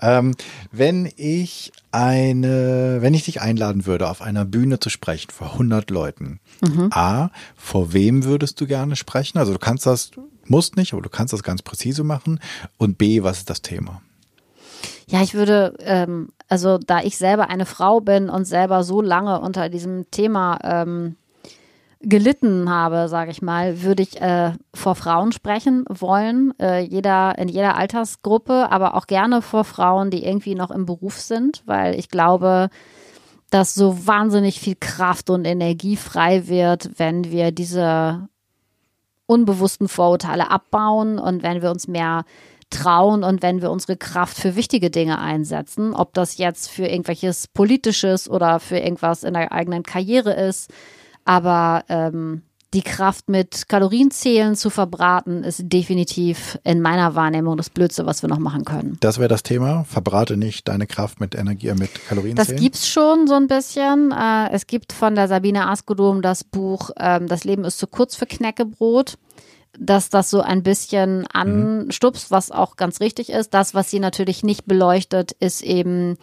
[0.00, 0.34] Ähm,
[0.72, 5.90] wenn ich eine, wenn ich dich einladen würde, auf einer Bühne zu sprechen vor 100
[5.90, 6.88] Leuten, mhm.
[6.90, 9.38] A, vor wem würdest du gerne sprechen?
[9.38, 10.10] Also du kannst das,
[10.44, 12.40] musst nicht, aber du kannst das ganz präzise machen.
[12.78, 14.02] Und B, was ist das Thema?
[15.06, 19.40] Ja, ich würde, ähm, also da ich selber eine Frau bin und selber so lange
[19.40, 21.16] unter diesem Thema ähm,
[22.00, 27.48] gelitten habe, sage ich mal, würde ich äh, vor Frauen sprechen wollen, äh, jeder in
[27.48, 32.08] jeder Altersgruppe, aber auch gerne vor Frauen, die irgendwie noch im Beruf sind, weil ich
[32.08, 32.68] glaube,
[33.50, 38.28] dass so wahnsinnig viel Kraft und Energie frei wird, wenn wir diese
[39.26, 42.24] unbewussten Vorurteile abbauen und wenn wir uns mehr
[42.70, 47.48] trauen und wenn wir unsere Kraft für wichtige Dinge einsetzen, ob das jetzt für irgendwelches
[47.48, 50.70] Politisches oder für irgendwas in der eigenen Karriere ist.
[51.24, 52.42] Aber ähm,
[52.74, 58.28] die Kraft mit Kalorienzählen zu verbraten, ist definitiv in meiner Wahrnehmung das Blödste, was wir
[58.28, 58.98] noch machen können.
[59.00, 59.84] Das wäre das Thema.
[59.84, 62.48] Verbrate nicht deine Kraft mit Energie, mit Kalorienzählen.
[62.48, 64.12] Das gibt's schon so ein bisschen.
[64.12, 68.16] Äh, es gibt von der Sabine Askodom das Buch ähm, Das Leben ist zu kurz
[68.16, 69.16] für Knäckebrot
[69.78, 71.26] dass das so ein bisschen mhm.
[71.32, 73.54] anstupst, was auch ganz richtig ist.
[73.54, 76.16] Das, was sie natürlich nicht beleuchtet, ist eben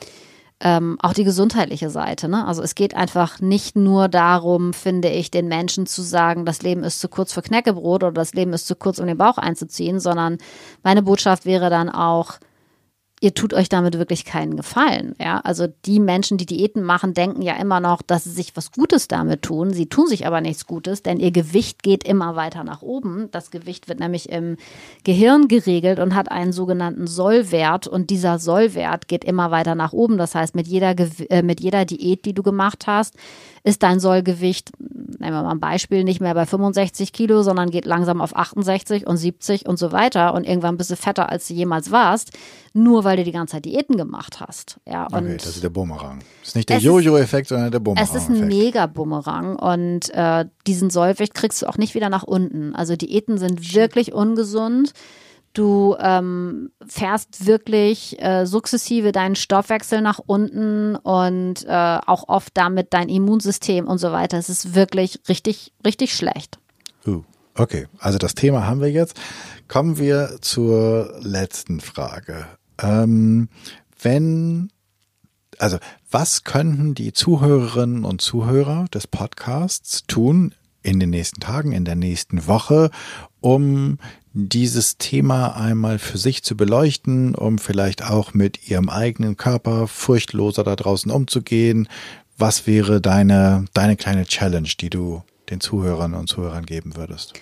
[0.59, 2.29] ähm, auch die gesundheitliche Seite.
[2.29, 2.47] Ne?
[2.47, 6.83] Also es geht einfach nicht nur darum, finde ich, den Menschen zu sagen, das Leben
[6.83, 9.99] ist zu kurz für Knäckebrot oder das Leben ist zu kurz, um den Bauch einzuziehen,
[9.99, 10.37] sondern
[10.81, 12.39] meine Botschaft wäre dann auch,
[13.23, 15.15] ihr tut euch damit wirklich keinen Gefallen.
[15.17, 18.73] Ja, also die Menschen, die Diäten machen, denken ja immer noch, dass sie sich was
[18.73, 19.71] Gutes damit tun.
[19.71, 23.29] Sie tun sich aber nichts Gutes, denn ihr Gewicht geht immer weiter nach oben.
[23.31, 24.57] Das Gewicht wird nämlich im
[25.05, 30.17] Gehirn geregelt und hat einen sogenannten Sollwert und dieser Sollwert geht immer weiter nach oben.
[30.17, 30.93] Das heißt, mit jeder,
[31.29, 33.15] äh, mit jeder Diät, die du gemacht hast,
[33.63, 37.85] ist dein Sollgewicht, nehmen wir mal ein Beispiel, nicht mehr bei 65 Kilo, sondern geht
[37.85, 41.53] langsam auf 68 und 70 und so weiter und irgendwann bist du fetter, als du
[41.53, 42.31] jemals warst,
[42.73, 44.79] nur weil du die ganze Zeit Diäten gemacht hast.
[44.85, 46.19] Ja, und okay, das ist der Bumerang.
[46.41, 48.03] Das ist nicht der Jojo-Effekt, sondern der Bumerang.
[48.03, 52.23] Es ist ein mega Bumerang und äh, diesen Sollgewicht kriegst du auch nicht wieder nach
[52.23, 52.75] unten.
[52.75, 54.91] Also Diäten sind wirklich ungesund.
[55.53, 62.93] Du ähm, fährst wirklich äh, sukzessive deinen Stoffwechsel nach unten und äh, auch oft damit
[62.93, 64.39] dein Immunsystem und so weiter.
[64.39, 66.57] Es ist wirklich richtig, richtig schlecht.
[67.05, 67.23] Uh,
[67.55, 69.19] okay, also das Thema haben wir jetzt.
[69.67, 72.47] Kommen wir zur letzten Frage.
[72.81, 73.49] Ähm,
[74.01, 74.71] wenn,
[75.59, 75.77] also
[76.09, 81.95] was könnten die Zuhörerinnen und Zuhörer des Podcasts tun in den nächsten Tagen, in der
[81.95, 82.91] nächsten Woche,
[83.39, 83.97] um
[84.33, 90.63] dieses Thema einmal für sich zu beleuchten, um vielleicht auch mit ihrem eigenen Körper furchtloser
[90.63, 91.87] da draußen umzugehen.
[92.37, 97.33] Was wäre deine, deine kleine Challenge, die du den Zuhörern und Zuhörern geben würdest?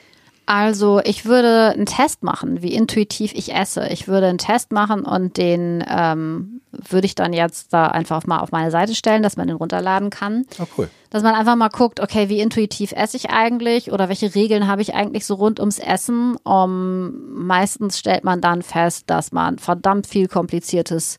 [0.53, 3.87] Also ich würde einen Test machen, wie intuitiv ich esse.
[3.87, 8.39] Ich würde einen Test machen und den ähm, würde ich dann jetzt da einfach mal
[8.39, 10.43] auf meine Seite stellen, dass man den runterladen kann.
[10.59, 10.89] Oh, cool.
[11.09, 14.81] Dass man einfach mal guckt, okay, wie intuitiv esse ich eigentlich oder welche Regeln habe
[14.81, 16.35] ich eigentlich so rund ums Essen.
[16.43, 21.15] Um, meistens stellt man dann fest, dass man verdammt viel kompliziertes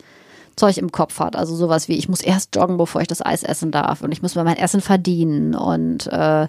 [0.56, 1.36] Zeug im Kopf hat.
[1.36, 4.20] Also sowas wie, ich muss erst joggen, bevor ich das Eis essen darf und ich
[4.20, 6.48] muss mir mein Essen verdienen und äh,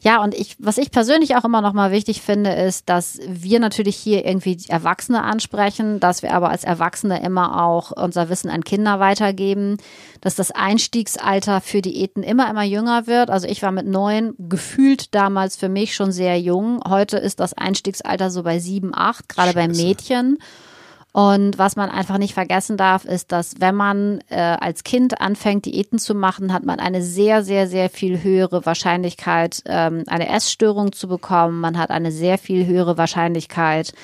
[0.00, 3.58] Ja, und ich, was ich persönlich auch immer noch mal wichtig finde, ist, dass wir
[3.60, 8.64] natürlich hier irgendwie Erwachsene ansprechen, dass wir aber als Erwachsene immer auch unser Wissen an
[8.64, 9.76] Kinder weitergeben,
[10.20, 13.30] dass das Einstiegsalter für Diäten immer, immer jünger wird.
[13.30, 16.80] Also ich war mit neun gefühlt damals für mich schon sehr jung.
[16.88, 20.38] Heute ist das Einstiegsalter so bei sieben, acht, gerade bei Mädchen.
[21.18, 25.66] Und was man einfach nicht vergessen darf, ist, dass wenn man äh, als Kind anfängt,
[25.66, 30.92] Diäten zu machen, hat man eine sehr, sehr, sehr viel höhere Wahrscheinlichkeit, ähm, eine Essstörung
[30.92, 31.58] zu bekommen.
[31.58, 33.94] Man hat eine sehr viel höhere Wahrscheinlichkeit,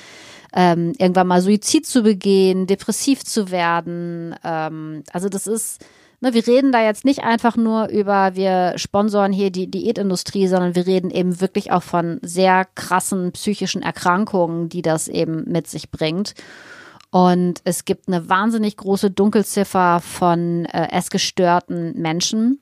[0.52, 4.34] ähm, irgendwann mal Suizid zu begehen, depressiv zu werden.
[4.42, 5.86] Ähm, also das ist,
[6.20, 10.74] ne, wir reden da jetzt nicht einfach nur über, wir sponsoren hier die Diätindustrie, sondern
[10.74, 15.92] wir reden eben wirklich auch von sehr krassen psychischen Erkrankungen, die das eben mit sich
[15.92, 16.34] bringt.
[17.14, 22.60] Und es gibt eine wahnsinnig große Dunkelziffer von äh, essgestörten Menschen.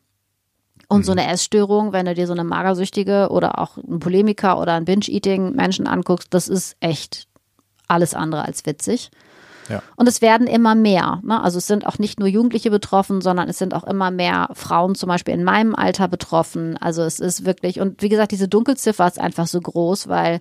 [0.88, 1.04] Und mhm.
[1.04, 4.84] so eine Essstörung, wenn du dir so eine magersüchtige oder auch ein Polemiker oder ein
[4.84, 7.28] Binge-Eating-Menschen anguckst, das ist echt
[7.88, 9.10] alles andere als witzig.
[9.70, 9.82] Ja.
[9.96, 11.22] Und es werden immer mehr.
[11.24, 11.42] Ne?
[11.42, 14.94] Also es sind auch nicht nur Jugendliche betroffen, sondern es sind auch immer mehr Frauen
[14.94, 16.76] zum Beispiel in meinem Alter betroffen.
[16.76, 20.40] Also es ist wirklich, und wie gesagt, diese Dunkelziffer ist einfach so groß, weil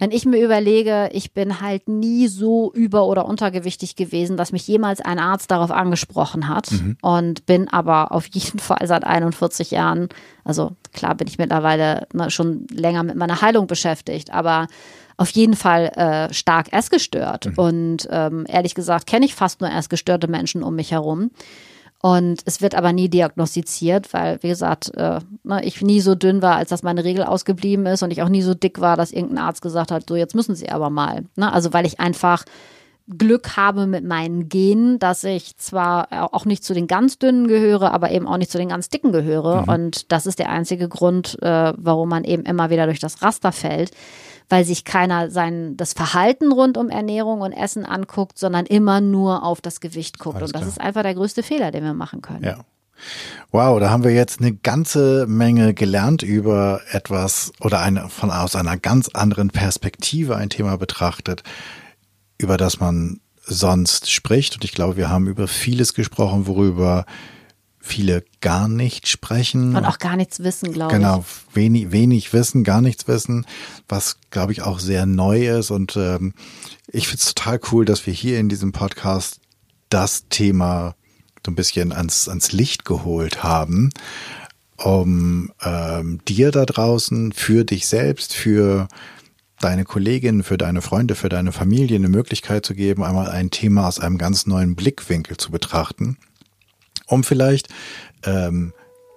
[0.00, 4.66] wenn ich mir überlege, ich bin halt nie so über- oder untergewichtig gewesen, dass mich
[4.66, 6.96] jemals ein Arzt darauf angesprochen hat mhm.
[7.02, 10.08] und bin aber auf jeden Fall seit 41 Jahren,
[10.42, 14.68] also klar bin ich mittlerweile ne, schon länger mit meiner Heilung beschäftigt, aber
[15.18, 17.46] auf jeden Fall äh, stark essgestört.
[17.46, 17.54] Mhm.
[17.56, 21.30] Und ähm, ehrlich gesagt kenne ich fast nur essgestörte Menschen um mich herum.
[22.02, 26.40] Und es wird aber nie diagnostiziert, weil, wie gesagt, äh, ne, ich nie so dünn
[26.40, 29.12] war, als dass meine Regel ausgeblieben ist und ich auch nie so dick war, dass
[29.12, 31.24] irgendein Arzt gesagt hat, so jetzt müssen Sie aber mal.
[31.36, 31.52] Ne?
[31.52, 32.44] Also weil ich einfach
[33.18, 37.92] Glück habe mit meinen Genen, dass ich zwar auch nicht zu den ganz dünnen gehöre,
[37.92, 39.62] aber eben auch nicht zu den ganz dicken gehöre.
[39.62, 39.68] Mhm.
[39.68, 43.52] Und das ist der einzige Grund, äh, warum man eben immer wieder durch das Raster
[43.52, 43.90] fällt
[44.50, 49.44] weil sich keiner sein das Verhalten rund um Ernährung und Essen anguckt, sondern immer nur
[49.44, 50.36] auf das Gewicht guckt.
[50.36, 50.70] Alles und das klar.
[50.72, 52.44] ist einfach der größte Fehler, den wir machen können.
[52.44, 52.58] Ja.
[53.50, 58.56] Wow, da haben wir jetzt eine ganze Menge gelernt über etwas oder eine, von aus
[58.56, 61.42] einer ganz anderen Perspektive ein Thema betrachtet,
[62.36, 64.56] über das man sonst spricht.
[64.56, 67.06] Und ich glaube, wir haben über vieles gesprochen, worüber
[67.80, 69.74] viele gar nicht sprechen.
[69.74, 71.24] Und auch gar nichts wissen, glaube genau, ich.
[71.24, 73.46] Genau, wenig, wenig wissen, gar nichts wissen,
[73.88, 75.70] was, glaube ich, auch sehr neu ist.
[75.70, 76.34] Und ähm,
[76.88, 79.40] ich finde es total cool, dass wir hier in diesem Podcast
[79.88, 80.94] das Thema
[81.44, 83.90] so ein bisschen ans, ans Licht geholt haben,
[84.76, 88.88] um ähm, dir da draußen, für dich selbst, für
[89.58, 93.88] deine Kolleginnen, für deine Freunde, für deine Familie eine Möglichkeit zu geben, einmal ein Thema
[93.88, 96.18] aus einem ganz neuen Blickwinkel zu betrachten
[97.10, 97.68] um vielleicht
[98.24, 98.72] ähm,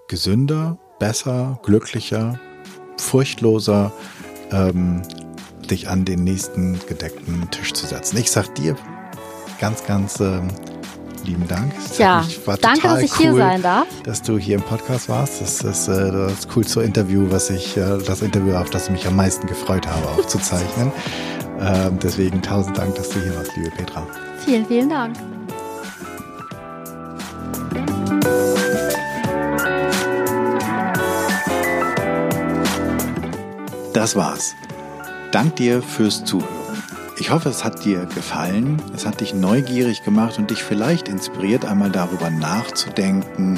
[0.07, 2.39] gesünder, besser, glücklicher,
[2.97, 3.91] furchtloser
[4.51, 5.01] ähm,
[5.69, 8.17] dich an den nächsten gedeckten Tisch zu setzen.
[8.17, 8.75] Ich sag dir
[9.59, 10.49] ganz, ganz ähm,
[11.25, 11.71] lieben Dank.
[11.97, 12.25] Ja,
[12.61, 13.87] danke, dass ich cool, hier sein darf.
[14.03, 15.41] Dass du hier im Podcast warst.
[15.41, 19.07] Das ist äh, das coolste Interview, was ich, äh, das Interview, auf das ich mich
[19.07, 20.91] am meisten gefreut habe, aufzuzeichnen.
[21.59, 24.05] ähm, deswegen tausend Dank, dass du hier warst, liebe Petra.
[24.45, 25.15] Vielen, vielen Dank.
[34.03, 34.53] Das war's.
[35.31, 36.83] Dank dir fürs Zuhören.
[37.17, 41.63] Ich hoffe, es hat dir gefallen, es hat dich neugierig gemacht und dich vielleicht inspiriert,
[41.63, 43.57] einmal darüber nachzudenken,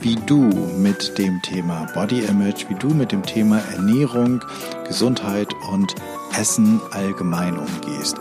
[0.00, 4.44] wie du mit dem Thema Body Image, wie du mit dem Thema Ernährung,
[4.86, 5.94] Gesundheit und
[6.38, 8.18] Essen allgemein umgehst.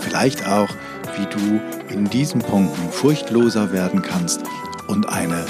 [0.00, 0.68] Vielleicht auch,
[1.16, 1.60] wie du
[1.92, 4.42] in diesen Punkten furchtloser werden kannst
[4.86, 5.44] und eine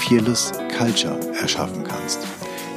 [0.00, 2.18] Fearless Culture erschaffen kannst.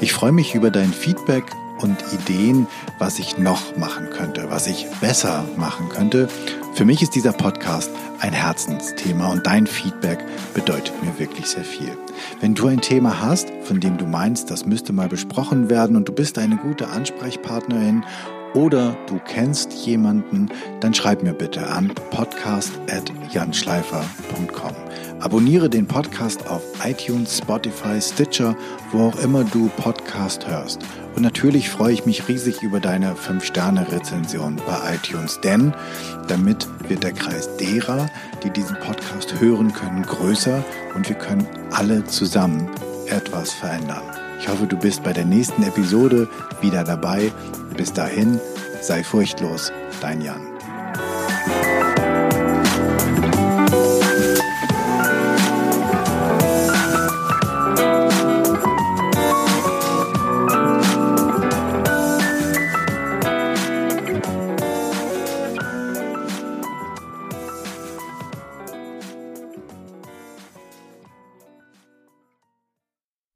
[0.02, 1.46] Ich freue mich über dein Feedback
[1.82, 2.68] und Ideen,
[3.00, 6.30] was ich noch machen könnte, was ich besser machen könnte.
[6.74, 10.20] Für mich ist dieser Podcast ein Herzensthema und dein Feedback
[10.54, 11.98] bedeutet mir wirklich sehr viel.
[12.40, 16.08] Wenn du ein Thema hast, von dem du meinst, das müsste mal besprochen werden und
[16.08, 18.04] du bist eine gute Ansprechpartnerin
[18.54, 20.50] oder du kennst jemanden,
[20.82, 24.76] dann schreib mir bitte an podcast.janschleifer.com.
[25.22, 28.56] Abonniere den Podcast auf iTunes, Spotify, Stitcher,
[28.92, 30.82] wo auch immer du Podcast hörst.
[31.16, 35.74] Und natürlich freue ich mich riesig über deine 5-Sterne-Rezension bei iTunes, denn
[36.28, 38.10] damit wird der Kreis derer,
[38.44, 40.64] die diesen Podcast hören können, größer
[40.96, 42.68] und wir können alle zusammen
[43.08, 44.04] etwas verändern.
[44.40, 46.28] Ich hoffe, du bist bei der nächsten Episode
[46.62, 47.32] wieder dabei.
[47.78, 48.40] Bis dahin,
[48.82, 50.51] sei furchtlos, dein Jan.